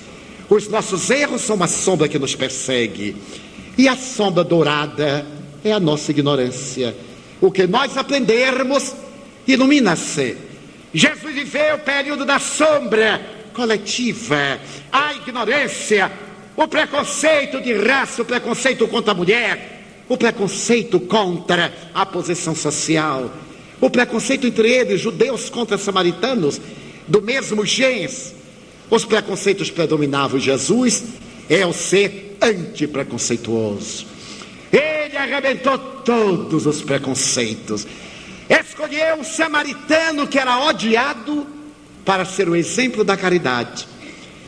[0.49, 3.17] Os nossos erros são uma sombra que nos persegue.
[3.77, 5.27] E a sombra dourada
[5.65, 6.95] é a nossa ignorância.
[7.41, 8.95] O que nós aprendermos
[9.47, 10.37] ilumina-se.
[10.93, 13.21] Jesus viveu o período da sombra
[13.53, 14.59] coletiva,
[14.93, 16.11] a ignorância,
[16.57, 23.31] o preconceito de raça, o preconceito contra a mulher, o preconceito contra a posição social,
[23.81, 26.61] o preconceito entre eles, judeus contra samaritanos,
[27.07, 28.35] do mesmo gens.
[28.91, 30.39] Os preconceitos predominavam.
[30.39, 31.05] Jesus
[31.49, 34.07] é o ser antipreconceituoso.
[34.73, 37.87] Ele arrebentou todos os preconceitos.
[38.49, 41.47] Escolheu um samaritano que era odiado
[42.05, 43.87] para ser o exemplo da caridade.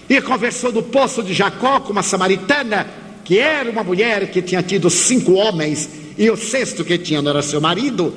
[0.09, 2.87] E conversou no poço de Jacó com uma samaritana,
[3.25, 7.31] que era uma mulher que tinha tido cinco homens, e o sexto que tinha não
[7.31, 8.15] era seu marido,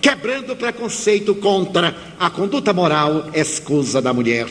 [0.00, 4.46] quebrando o preconceito contra a conduta moral escusa da mulher.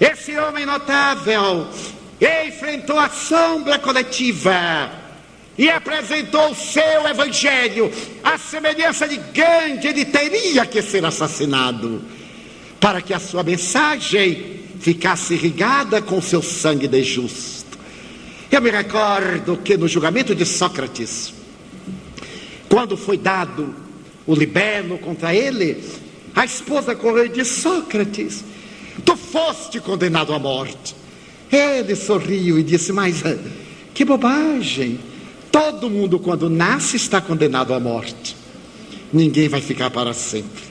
[0.00, 1.66] Esse homem notável
[2.20, 4.90] enfrentou a sombra coletiva
[5.60, 7.92] e apresentou o seu evangelho,
[8.24, 12.00] a semelhança de Gandhi, ele teria que ser assassinado,
[12.80, 17.78] para que a sua mensagem ficasse irrigada com seu sangue de justo.
[18.50, 21.34] Eu me recordo que no julgamento de Sócrates,
[22.66, 23.74] quando foi dado
[24.26, 25.84] o libelo contra ele,
[26.34, 28.42] a esposa correu e disse: Sócrates,
[29.04, 30.96] tu foste condenado à morte.
[31.52, 33.22] Ele sorriu e disse: Mas
[33.92, 35.09] que bobagem!
[35.50, 38.36] Todo mundo, quando nasce, está condenado à morte.
[39.12, 40.62] Ninguém vai ficar para sempre.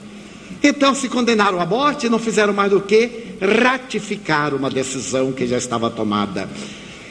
[0.63, 5.57] Então, se condenaram à morte, não fizeram mais do que ratificar uma decisão que já
[5.57, 6.49] estava tomada.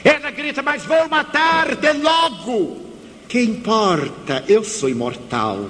[0.03, 2.89] Ela grita: Mas vou matar de logo.
[3.27, 4.43] Que importa?
[4.47, 5.69] Eu sou imortal.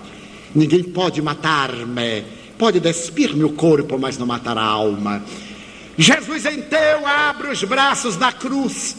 [0.56, 2.24] Ninguém pode matar-me.
[2.58, 5.24] Pode despir-me o corpo, mas não matar a alma.
[5.98, 8.96] Jesus então abre os braços na cruz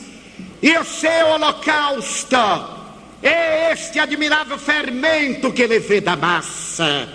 [0.62, 2.80] e o seu holocausto
[3.22, 7.08] é este admirável fermento que ele vê da massa.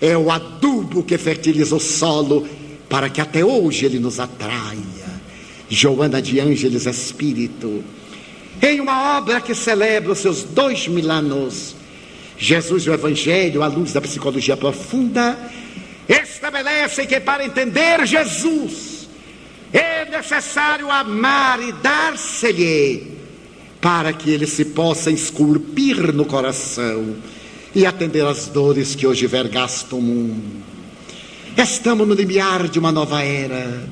[0.00, 2.48] É o adubo que fertiliza o solo
[2.88, 4.80] para que até hoje ele nos atraia.
[5.68, 7.84] Joana de Ângeles Espírito.
[8.62, 11.76] Em uma obra que celebra os seus dois mil anos,
[12.36, 15.38] Jesus e o Evangelho, à luz da psicologia profunda,
[16.08, 19.08] estabelece que para entender Jesus
[19.72, 23.19] é necessário amar e dar-se-lhe
[23.80, 27.16] para que ele se possa esculpir no coração
[27.74, 30.62] e atender às dores que hoje vergastam o mundo.
[31.56, 33.88] Estamos no limiar de uma nova era.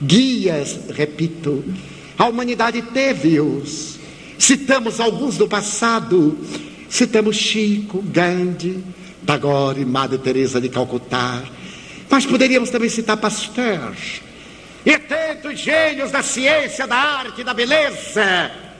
[0.00, 1.64] Guias, repito,
[2.16, 3.98] a humanidade teve-os.
[4.38, 6.38] Citamos alguns do passado,
[6.88, 8.82] citamos Chico, Gandhi,
[9.24, 11.42] Tagore, Madre Teresa de Calcutá,
[12.10, 13.94] mas poderíamos também citar Pasteur
[14.84, 18.71] e tantos gênios da ciência, da arte, da beleza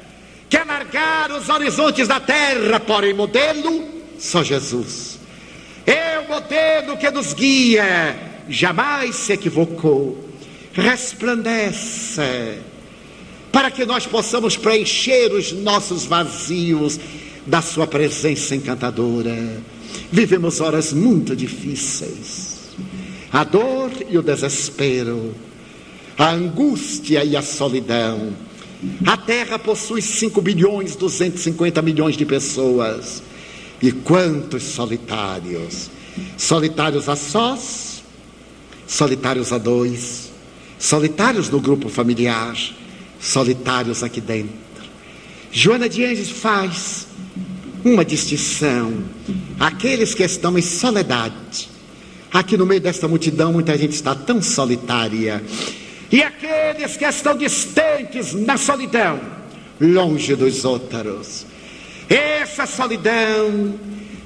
[0.52, 3.88] que alargar os horizontes da terra, porém modelo,
[4.18, 5.18] só Jesus.
[5.86, 8.14] É o modelo que nos guia,
[8.50, 10.28] jamais se equivocou,
[10.74, 12.58] resplandece,
[13.50, 17.00] para que nós possamos preencher os nossos vazios
[17.46, 19.34] da Sua presença encantadora.
[20.10, 22.76] Vivemos horas muito difíceis,
[23.32, 25.34] a dor e o desespero,
[26.18, 28.51] a angústia e a solidão
[29.06, 33.22] a Terra possui 5 bilhões 250 milhões de pessoas.
[33.80, 35.90] E quantos solitários?
[36.36, 38.02] Solitários a sós,
[38.86, 40.30] solitários a dois,
[40.78, 42.56] solitários no grupo familiar,
[43.20, 44.54] solitários aqui dentro.
[45.50, 47.06] Joana de Anjos faz
[47.84, 49.04] uma distinção.
[49.58, 51.70] Aqueles que estão em soledade.
[52.32, 55.42] Aqui no meio desta multidão, muita gente está tão solitária
[56.12, 59.18] e aqueles que estão distantes na solidão,
[59.80, 61.46] longe dos outros.
[62.08, 63.74] Essa solidão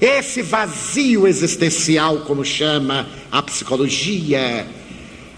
[0.01, 4.67] esse vazio existencial, como chama a psicologia,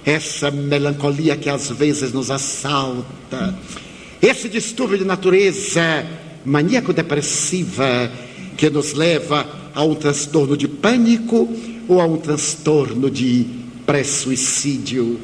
[0.04, 3.56] essa melancolia que às vezes nos assalta,
[4.20, 6.04] esse distúrbio de natureza
[6.44, 8.10] maníaco-depressiva
[8.56, 11.48] que nos leva a um transtorno de pânico
[11.86, 13.46] ou a um transtorno de
[13.86, 15.20] pré-suicídio.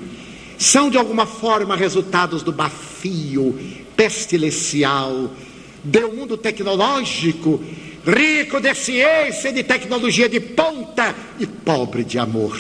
[0.59, 3.59] São de alguma forma resultados do bafio
[3.97, 5.31] pestilencial
[5.85, 7.63] do mundo tecnológico,
[8.07, 12.59] rico de ciência e de tecnologia de ponta e pobre de amor.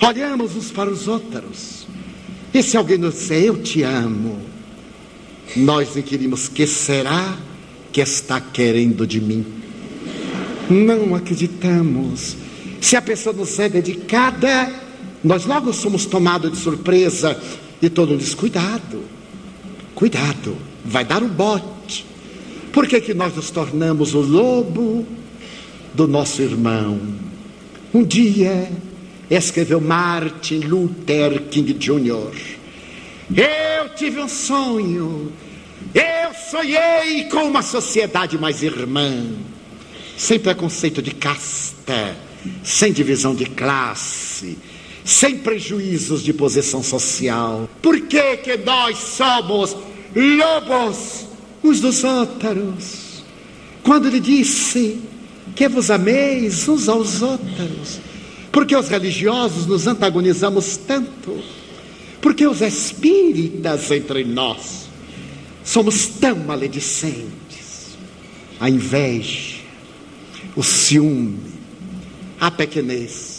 [0.00, 1.86] Olhamos uns para os outros.
[2.52, 4.40] E se alguém nos disser, eu te amo,
[5.56, 7.36] nós inquirimos, que será
[7.92, 9.44] que está querendo de mim?
[10.68, 12.36] Não acreditamos.
[12.80, 14.72] Se a pessoa nos é dedicada,
[15.22, 17.40] nós logo somos tomados de surpresa
[17.82, 19.02] e todo descuidado.
[19.94, 22.06] Cuidado, vai dar um bote.
[22.72, 25.06] Por que, que nós nos tornamos o lobo
[25.94, 27.00] do nosso irmão?
[27.92, 28.70] Um dia,
[29.30, 32.58] escreveu Martin Luther King Jr.,
[33.34, 35.30] eu tive um sonho,
[35.94, 39.26] eu sonhei com uma sociedade mais irmã,
[40.16, 42.16] sem preconceito de casta,
[42.62, 44.56] sem divisão de classe,
[45.08, 47.66] sem prejuízos de posição social.
[47.80, 49.74] Por que, que nós somos
[50.14, 51.26] lobos
[51.64, 53.24] uns dos outros?
[53.82, 55.00] Quando ele disse
[55.56, 58.00] que vos ameis uns aos outros,
[58.52, 61.42] porque os religiosos nos antagonizamos tanto,
[62.20, 64.90] porque os espíritas entre nós
[65.64, 67.96] somos tão maledicentes,
[68.60, 69.56] a inveja,
[70.54, 71.38] o ciúme,
[72.38, 73.37] a pequenez.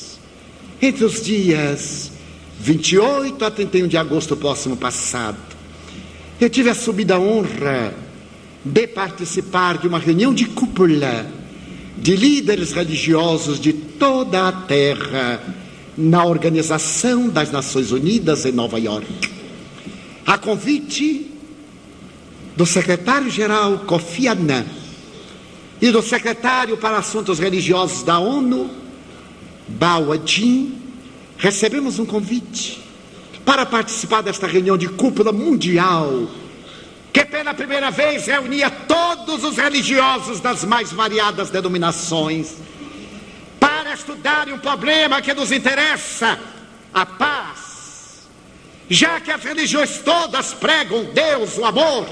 [0.81, 2.11] Entre os dias
[2.59, 5.37] 28 a 31 de agosto próximo passado,
[6.39, 7.93] eu tive a subida honra
[8.63, 11.25] de participar de uma reunião de cúpula
[11.97, 15.41] de líderes religiosos de toda a terra
[15.97, 19.05] na Organização das Nações Unidas em Nova York.
[20.25, 21.29] A convite
[22.55, 24.65] do secretário-geral Kofi Annan
[25.81, 28.69] e do secretário para Assuntos Religiosos da ONU,
[29.69, 30.75] Bao Jin,
[31.37, 32.81] recebemos um convite
[33.45, 36.27] para participar desta reunião de cúpula mundial
[37.11, 42.55] que pela primeira vez reunia todos os religiosos das mais variadas denominações
[43.59, 46.39] para estudarem um problema que nos interessa,
[46.93, 48.27] a paz.
[48.89, 52.07] Já que as religiões todas pregam Deus, o amor,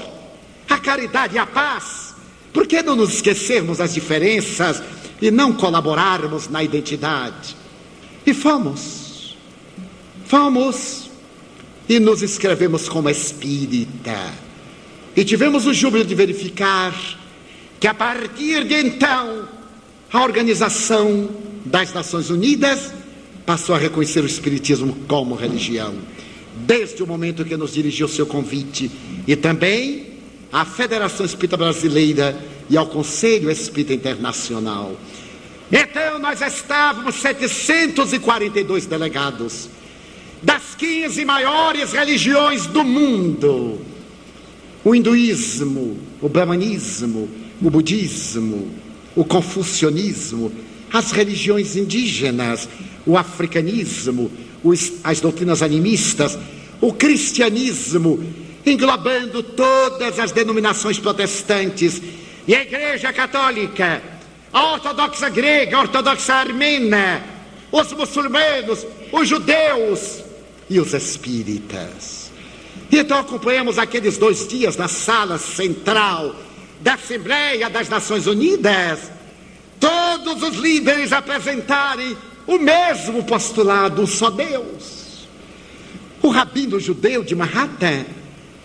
[0.68, 2.14] a caridade e a paz,
[2.52, 4.82] por que não nos esquecermos das diferenças
[5.20, 7.56] e não colaborarmos na identidade?
[8.26, 9.36] E fomos,
[10.26, 11.08] fomos.
[11.88, 14.34] E nos inscrevemos como espírita.
[15.16, 16.94] E tivemos o júbilo de verificar
[17.80, 19.48] que a partir de então,
[20.12, 21.30] a Organização
[21.64, 22.92] das Nações Unidas
[23.46, 25.94] passou a reconhecer o Espiritismo como religião,
[26.54, 28.90] desde o momento que nos dirigiu seu convite,
[29.26, 30.18] e também
[30.52, 32.38] à Federação Espírita Brasileira
[32.68, 34.96] e ao Conselho Espírita Internacional.
[35.70, 39.68] Então, nós estávamos 742 delegados
[40.42, 43.80] das 15 maiores religiões do mundo
[44.84, 47.28] o hinduísmo, o brahmanismo,
[47.60, 48.70] o budismo,
[49.14, 50.52] o confucionismo,
[50.92, 52.68] as religiões indígenas,
[53.04, 54.30] o africanismo,
[54.62, 56.38] os, as doutrinas animistas,
[56.80, 58.24] o cristianismo,
[58.64, 62.00] englobando todas as denominações protestantes
[62.48, 64.02] e a Igreja Católica,
[64.50, 67.22] a ortodoxa grega, a ortodoxa armena,
[67.70, 70.24] os muçulmanos, os judeus
[70.70, 72.32] e os espíritas.
[72.90, 76.34] Então acompanhamos aqueles dois dias na sala central
[76.80, 79.12] da Assembleia das Nações Unidas,
[79.78, 82.16] todos os líderes apresentarem
[82.46, 85.28] o mesmo postulado, só Deus.
[86.22, 88.06] O rabino judeu de Manhattan,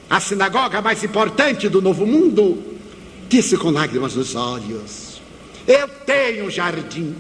[0.10, 2.73] a sinagoga mais importante do Novo Mundo,
[3.34, 5.22] disse com lágrimas nos olhos:
[5.68, 7.16] Eu tenho um jardim.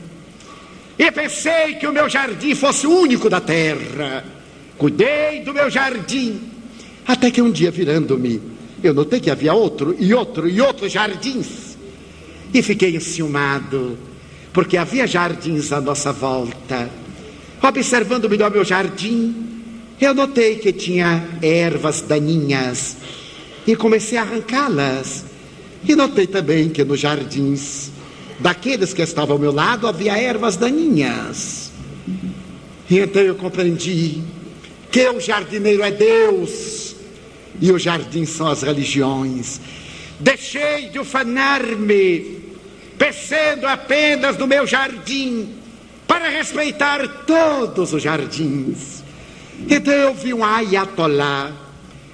[0.97, 4.23] E pensei que o meu jardim fosse o único da terra.
[4.77, 6.53] Cuidei do meu jardim
[7.05, 8.41] até que um dia, virando-me,
[8.81, 11.77] eu notei que havia outro e outro e outros jardins.
[12.53, 13.97] E fiquei enciumado,
[14.53, 16.89] porque havia jardins à nossa volta.
[17.61, 19.35] Observando melhor meu jardim,
[19.99, 22.97] eu notei que tinha ervas daninhas
[23.65, 25.32] e comecei a arrancá-las.
[25.87, 27.91] E notei também que nos jardins
[28.39, 31.71] daqueles que estavam ao meu lado havia ervas daninhas.
[32.89, 34.21] E então eu compreendi
[34.91, 36.95] que o jardineiro é Deus
[37.59, 39.59] e o jardim são as religiões.
[40.19, 42.43] Deixei de ufanar-me
[42.97, 45.49] pensando apenas no meu jardim,
[46.07, 49.03] para respeitar todos os jardins.
[49.69, 51.51] Então eu vi um ayatollah,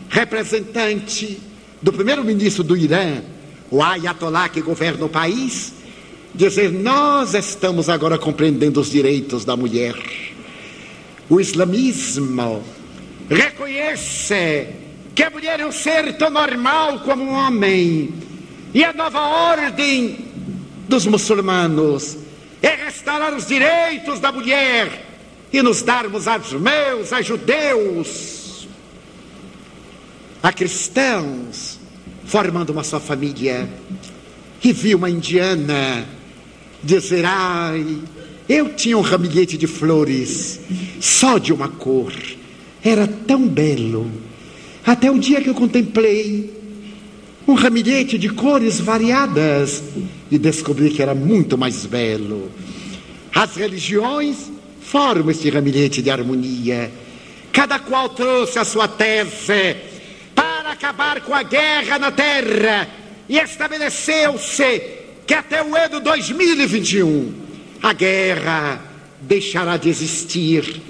[0.10, 1.40] representante
[1.82, 3.22] do primeiro-ministro do Irã,
[3.72, 5.74] o ayatollah que governa o país,
[6.34, 9.96] dizer: Nós estamos agora compreendendo os direitos da mulher.
[11.30, 12.64] O islamismo
[13.30, 14.68] reconhece
[15.14, 18.14] que a mulher é um ser tão normal como um homem.
[18.74, 20.28] E a nova ordem
[20.88, 22.18] dos muçulmanos
[22.62, 25.08] é restaurar os direitos da mulher
[25.52, 28.68] e nos darmos aos meus, a judeus,
[30.42, 31.79] a cristãos,
[32.30, 33.68] formando uma só família.
[34.64, 36.06] E vi uma indiana
[36.84, 37.98] dizer: Ai,
[38.48, 40.60] eu tinha um ramilhete de flores,
[41.00, 42.14] só de uma cor,
[42.84, 44.10] era tão belo,
[44.86, 46.58] até o dia que eu contemplei
[47.48, 49.82] um ramilhete de cores variadas
[50.30, 52.52] e descobri que era muito mais belo.
[53.34, 54.52] As religiões
[54.82, 56.92] formam este ramilhete de harmonia,
[57.52, 59.89] cada qual trouxe a sua tese
[60.70, 62.88] para acabar com a guerra na terra
[63.28, 64.82] e estabeleceu-se
[65.26, 67.34] que até o ano 2021
[67.82, 68.80] a guerra
[69.20, 70.82] deixará de existir,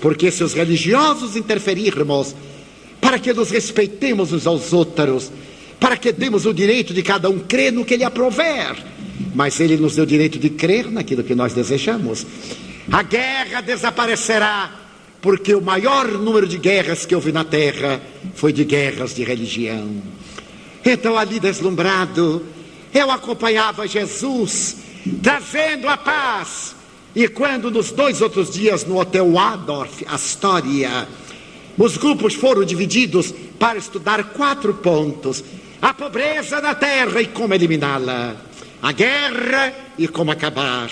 [0.00, 2.34] porque se os religiosos interferirmos
[3.00, 5.30] para que nos respeitemos uns aos outros,
[5.78, 8.76] para que demos o direito de cada um crer no que ele aprover,
[9.32, 12.26] mas ele nos deu o direito de crer naquilo que nós desejamos.
[12.90, 14.72] A guerra desaparecerá,
[15.20, 18.00] porque o maior número de guerras que houve na terra
[18.34, 20.02] foi de guerras de religião.
[20.84, 22.44] Então, ali deslumbrado,
[22.92, 24.76] eu acompanhava Jesus
[25.22, 26.74] trazendo a paz.
[27.14, 31.06] E quando nos dois outros dias no Hotel Adolf, Astoria,
[31.76, 35.44] os grupos foram divididos para estudar quatro pontos:
[35.82, 38.36] a pobreza na terra e como eliminá-la,
[38.80, 40.88] a guerra e como acabar,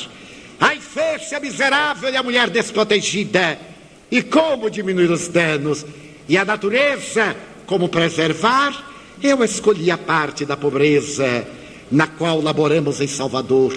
[0.60, 3.67] a infância miserável e a mulher desprotegida
[4.10, 5.84] e como diminuir os danos,
[6.28, 7.36] e a natureza,
[7.66, 8.86] como preservar.
[9.22, 11.46] Eu escolhi a parte da pobreza
[11.90, 13.76] na qual laboramos em Salvador.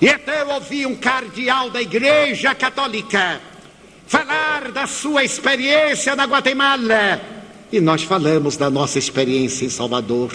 [0.00, 3.40] E até eu ouvi um cardeal da Igreja Católica
[4.06, 7.20] falar da sua experiência na Guatemala.
[7.72, 10.32] E nós falamos da nossa experiência em Salvador.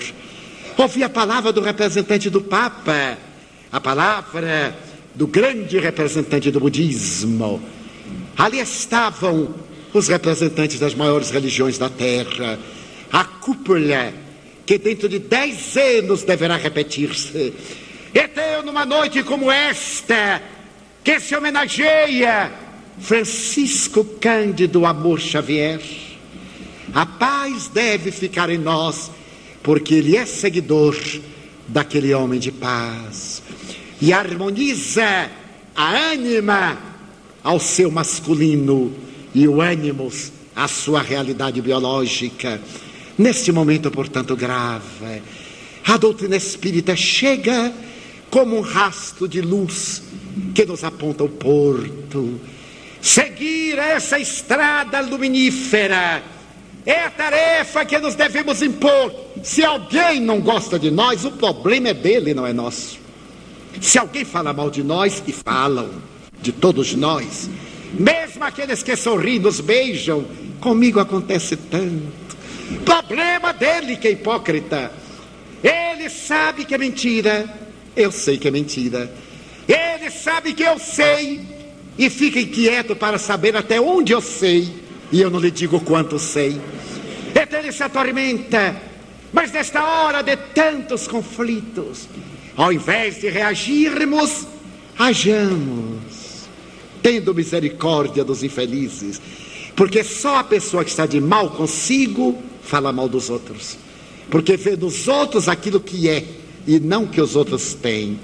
[0.77, 3.17] Ouvi a palavra do representante do Papa,
[3.71, 4.75] a palavra
[5.13, 7.61] do grande representante do budismo.
[8.37, 9.53] Ali estavam
[9.93, 12.59] os representantes das maiores religiões da terra,
[13.11, 14.13] a cúpula
[14.65, 17.53] que dentro de dez anos deverá repetir-se.
[18.13, 20.41] Então, numa noite como esta,
[21.03, 22.51] que se homenageia
[22.99, 25.81] Francisco Cândido Amor Xavier,
[26.93, 29.11] a paz deve ficar em nós,
[29.61, 30.95] porque ele é seguidor
[31.67, 33.43] daquele homem de paz.
[34.01, 35.29] E harmoniza
[35.75, 36.94] a ânima
[37.45, 38.91] ao seu masculino
[39.33, 42.59] e o ânimos à sua realidade biológica.
[43.15, 45.21] Neste momento, portanto, grave,
[45.85, 47.71] a doutrina espírita chega
[48.31, 50.01] como um rastro de luz
[50.55, 52.41] que nos aponta o porto.
[52.99, 56.23] Seguir essa estrada luminífera
[56.83, 59.13] é a tarefa que nos devemos impor.
[59.43, 62.97] Se alguém não gosta de nós, o problema é dele, não é nosso.
[63.79, 66.14] Se alguém fala mal de nós, e falam
[66.45, 67.49] de todos nós,
[67.97, 70.23] mesmo aqueles que sorriem, nos beijam,
[70.59, 72.37] comigo acontece tanto.
[72.85, 74.91] Problema dele que é hipócrita.
[75.63, 77.51] Ele sabe que é mentira.
[77.95, 79.11] Eu sei que é mentira.
[79.67, 81.41] Ele sabe que eu sei.
[81.97, 84.71] E fica inquieto para saber até onde eu sei.
[85.11, 86.61] E eu não lhe digo quanto sei.
[87.33, 88.75] Então ele se atormenta.
[89.33, 92.07] Mas nesta hora de tantos conflitos,
[92.55, 94.45] ao invés de reagirmos,
[94.97, 95.94] hajamos,
[97.05, 99.21] tendo misericórdia dos infelizes.
[99.75, 103.77] Porque só a pessoa que está de mal consigo fala mal dos outros.
[104.27, 106.25] Porque vê nos outros aquilo que é
[106.65, 108.19] e não que os outros têm.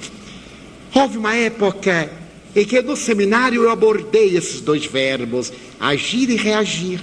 [0.96, 2.12] Houve uma época
[2.56, 7.02] em que no seminário eu abordei esses dois verbos, agir e reagir.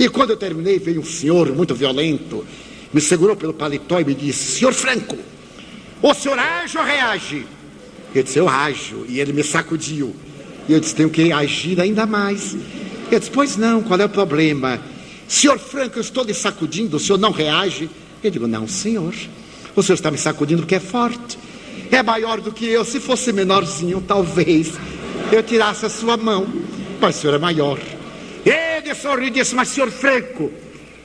[0.00, 2.44] E quando eu terminei, veio um senhor muito violento,
[2.92, 5.16] me segurou pelo paletó e me disse: Senhor Franco,
[6.02, 7.46] o senhor age ou reage?
[8.12, 9.06] Eu disse: Eu ajo.
[9.08, 10.12] E ele me sacudiu.
[10.68, 12.54] E eu disse: Tenho que agir ainda mais.
[12.54, 14.80] Ele disse: Pois não, qual é o problema?
[15.28, 17.90] Senhor Franco, eu estou lhe sacudindo, o senhor não reage?
[18.22, 19.14] Eu digo, não, senhor.
[19.74, 21.38] O senhor está me sacudindo porque é forte.
[21.90, 22.84] É maior do que eu.
[22.84, 24.74] Se fosse menorzinho, talvez
[25.32, 26.46] eu tirasse a sua mão.
[27.00, 27.78] Mas o senhor é maior.
[28.44, 30.52] Ele sorriu e disse, mas senhor Franco,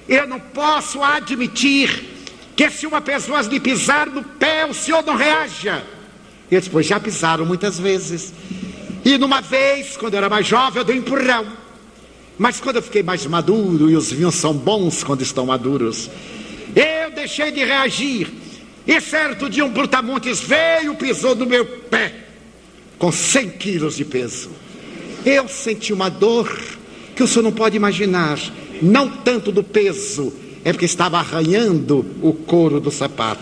[0.08, 2.06] eu não posso admitir
[2.56, 5.84] que se uma pessoa lhe pisar no pé, o senhor não reaja.
[6.50, 8.32] Eles depois já pisaram muitas vezes.
[9.03, 11.45] E numa vez, quando eu era mais jovem, eu dei um empurrão.
[12.38, 16.10] Mas quando eu fiquei mais maduro, e os vinhos são bons quando estão maduros,
[16.76, 18.32] eu deixei de reagir.
[18.88, 22.14] E certo dia um brutamontes veio, pisou no meu pé,
[22.98, 24.49] com 100 quilos de peso.
[25.26, 26.52] Eu senti uma dor
[27.15, 28.40] que o senhor não pode imaginar,
[28.82, 30.34] não tanto do peso,
[30.64, 33.41] é porque estava arranhando o couro do sapato.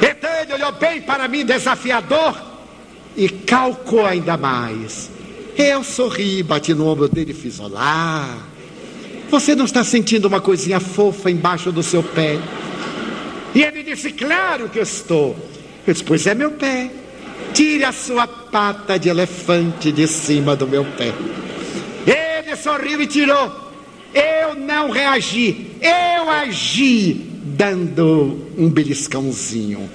[0.00, 2.51] Então ele olhou bem para mim, desafiador,
[3.16, 5.10] e calcou ainda mais.
[5.56, 8.38] Eu sorri, bati no ombro dele e fiz: Olá.
[9.30, 12.38] Você não está sentindo uma coisinha fofa embaixo do seu pé?
[13.54, 15.36] E ele disse: Claro que eu estou.
[15.86, 16.90] Eu disse: Pois é meu pé.
[17.52, 21.12] Tire a sua pata de elefante de cima do meu pé.
[22.06, 23.72] Ele sorriu e tirou.
[24.14, 29.88] Eu não reagi, eu agi dando um beliscãozinho.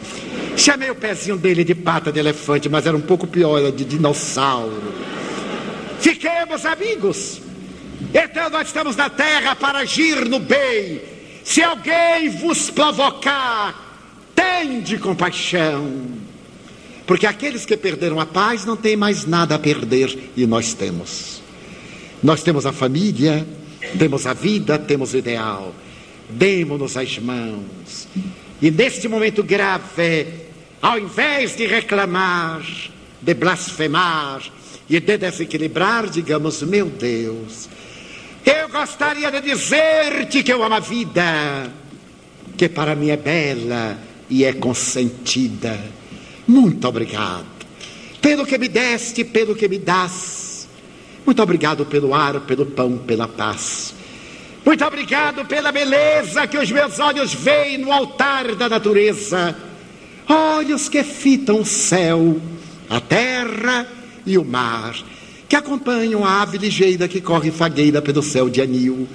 [0.58, 3.86] Chamei o pezinho dele de pata de elefante, mas era um pouco pior, era de
[3.86, 4.92] dinossauro.
[6.00, 7.40] Fiquemos amigos.
[8.12, 11.00] Então nós estamos na terra para agir no bem.
[11.44, 14.02] Se alguém vos provocar,
[14.34, 16.08] tende compaixão.
[17.06, 21.40] Porque aqueles que perderam a paz não têm mais nada a perder e nós temos.
[22.22, 23.46] Nós temos a família,
[24.00, 25.74] temos a vida, temos o ideal.
[26.28, 28.08] Demos-nos as mãos.
[28.60, 30.47] E neste momento grave,
[30.82, 32.62] ao invés de reclamar,
[33.22, 34.42] de blasfemar
[34.90, 37.70] e de desequilibrar, digamos: Meu Deus,
[38.46, 41.72] eu gostaria de dizer-te que eu amo a vida,
[42.56, 43.98] que para mim é bela
[44.30, 45.80] e é consentida.
[46.48, 47.46] Muito obrigado
[48.22, 50.68] pelo que me deste, pelo que me das.
[51.26, 53.94] Muito obrigado pelo ar, pelo pão, pela paz.
[54.66, 59.56] Muito obrigado pela beleza que os meus olhos veem no altar da natureza.
[60.30, 62.40] Olhos que fitam o céu,
[62.90, 63.88] a terra
[64.26, 64.96] e o mar,
[65.48, 69.08] que acompanham a ave ligeira que corre fagueira pelo céu de anil.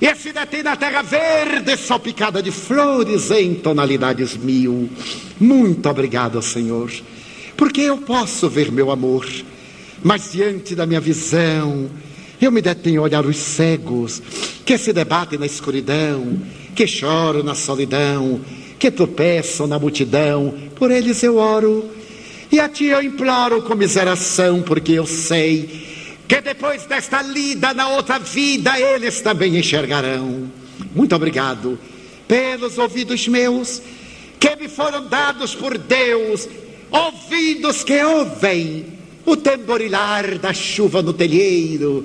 [0.00, 4.88] E se detém na terra verde, salpicada de flores em tonalidades mil.
[5.38, 6.90] Muito obrigado, Senhor,
[7.56, 9.28] porque eu posso ver meu amor,
[10.02, 11.88] mas diante da minha visão,
[12.40, 14.22] eu me detenho a olhar os cegos
[14.64, 16.40] que se debatem na escuridão,
[16.74, 18.40] que choram na solidão,
[18.80, 20.52] que tropeçam na multidão.
[20.74, 21.88] Por eles eu oro
[22.50, 25.86] e a ti eu imploro comiseração, porque eu sei
[26.26, 30.50] que depois desta lida na outra vida eles também enxergarão.
[30.96, 31.78] Muito obrigado
[32.26, 33.80] pelos ouvidos meus
[34.40, 36.48] que me foram dados por Deus,
[36.90, 38.86] ouvidos que ouvem
[39.26, 42.04] o tamborilar da chuva no telheiro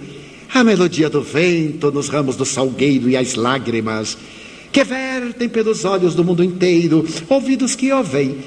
[0.55, 4.17] a melodia do vento nos ramos do salgueiro e as lágrimas
[4.75, 8.43] que vertem pelos olhos do mundo inteiro, ouvidos que ouvem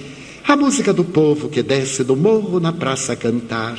[0.47, 3.79] a música do povo que desce do morro na praça a cantar,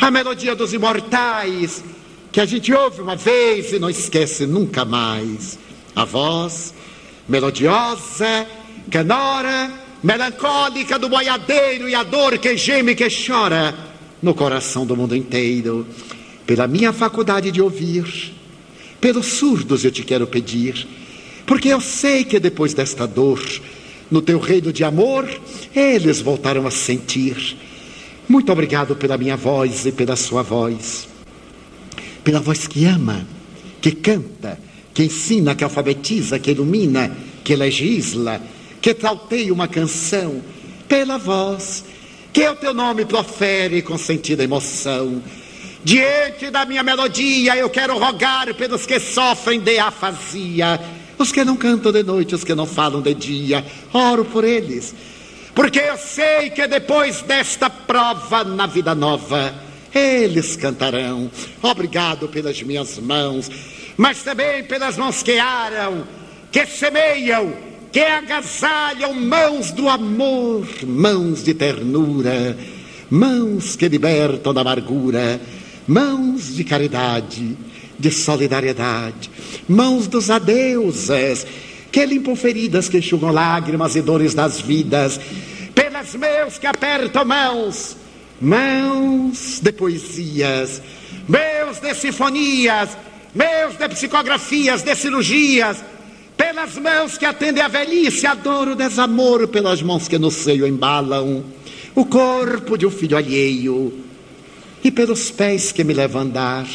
[0.00, 1.84] a melodia dos imortais
[2.32, 5.60] que a gente ouve uma vez e não esquece nunca mais,
[5.94, 6.74] a voz
[7.28, 8.48] melodiosa,
[8.90, 9.72] canora,
[10.02, 13.72] melancólica do boiadeiro e a dor que geme e que chora
[14.20, 15.86] no coração do mundo inteiro.
[16.44, 18.34] Pela minha faculdade de ouvir,
[19.00, 20.98] pelos surdos eu te quero pedir,
[21.50, 23.44] porque eu sei que depois desta dor,
[24.08, 25.28] no teu reino de amor,
[25.74, 27.56] eles voltaram a sentir.
[28.28, 31.08] Muito obrigado pela minha voz e pela sua voz,
[32.22, 33.26] pela voz que ama,
[33.80, 34.60] que canta,
[34.94, 38.40] que ensina, que alfabetiza, que ilumina, que legisla,
[38.80, 40.40] que trauteia uma canção,
[40.86, 41.84] pela voz
[42.32, 45.20] que o teu nome profere com sentida emoção.
[45.82, 50.78] Diante da minha melodia, eu quero rogar pelos que sofrem de afasia,
[51.22, 53.64] os que não cantam de noite, os que não falam de dia.
[53.92, 54.94] Oro por eles,
[55.54, 59.54] porque eu sei que depois desta prova na vida nova,
[59.94, 61.30] eles cantarão.
[61.62, 63.50] Obrigado pelas minhas mãos,
[63.96, 66.04] mas também pelas mãos que aram,
[66.50, 67.52] que semeiam,
[67.92, 72.56] que agasalham mãos do amor, mãos de ternura,
[73.10, 75.40] mãos que libertam da amargura
[75.90, 77.56] mãos de caridade,
[78.00, 79.30] de solidariedade,
[79.68, 81.46] mãos dos adeusas,
[81.92, 85.20] que limpam feridas, que enxugam lágrimas e dores das vidas,
[85.74, 87.96] pelas meus que apertam mãos,
[88.40, 90.82] mãos de poesias,
[91.28, 92.96] meus de sinfonias,
[93.34, 95.84] meus de psicografias, de cirurgias,
[96.36, 100.66] pelas mãos que atendem a velhice, a dor, o desamor, pelas mãos que no seio
[100.66, 101.44] embalam
[101.94, 103.92] o corpo de um filho alheio.
[104.82, 106.66] E pelos pés que me levam a andar,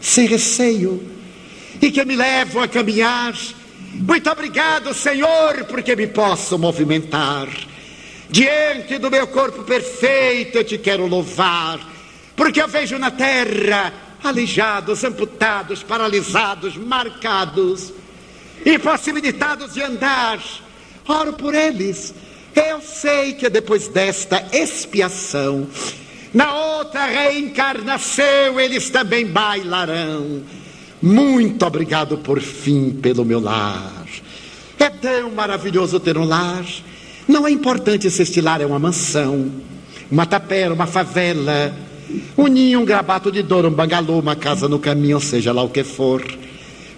[0.00, 1.02] sem receio,
[1.80, 3.34] e que me levam a caminhar.
[3.92, 7.48] Muito obrigado, Senhor, porque me posso movimentar.
[8.28, 11.80] Diante do meu corpo perfeito eu te quero louvar,
[12.36, 17.92] porque eu vejo na terra aleijados, amputados, paralisados, marcados,
[18.64, 20.40] impossibilitados de andar.
[21.08, 22.14] Oro por eles.
[22.54, 25.66] Eu sei que depois desta expiação,
[26.32, 30.42] na outra reencarnação, eles também bailarão.
[31.02, 34.04] Muito obrigado por fim pelo meu lar.
[34.78, 36.64] É tão maravilhoso ter um lar.
[37.26, 39.50] Não é importante se este lar é uma mansão,
[40.10, 41.74] uma tapera, uma favela,
[42.36, 45.68] um ninho, um grabato de dor, um bangalô, uma casa no caminho, seja lá o
[45.68, 46.22] que for.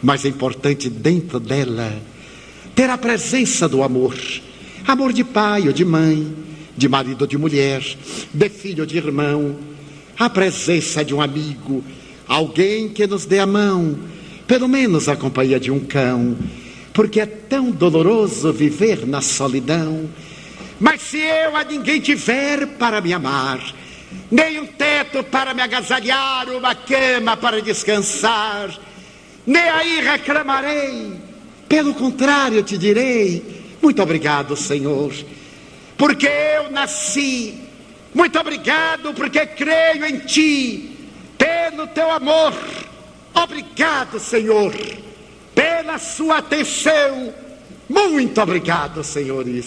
[0.02, 1.92] Mas é importante dentro dela
[2.74, 4.16] ter a presença do amor.
[4.86, 6.34] Amor de pai ou de mãe,
[6.76, 7.82] de marido ou de mulher,
[8.32, 9.56] de filho ou de irmão.
[10.18, 11.82] A presença de um amigo,
[12.28, 13.98] alguém que nos dê a mão,
[14.46, 16.36] pelo menos a companhia de um cão
[16.92, 20.08] porque é tão doloroso viver na solidão.
[20.78, 23.60] Mas se eu a ninguém tiver para me amar,
[24.30, 28.78] nem um teto para me agasalhar, uma cama para descansar,
[29.46, 31.12] nem aí reclamarei.
[31.68, 33.42] Pelo contrário, te direi:
[33.80, 35.12] muito obrigado, Senhor,
[35.96, 37.60] porque eu nasci.
[38.14, 42.52] Muito obrigado, porque creio em Ti, pelo Teu amor.
[43.34, 44.72] Obrigado, Senhor
[45.54, 47.34] pela sua atenção.
[47.88, 49.66] Muito obrigado, senhores.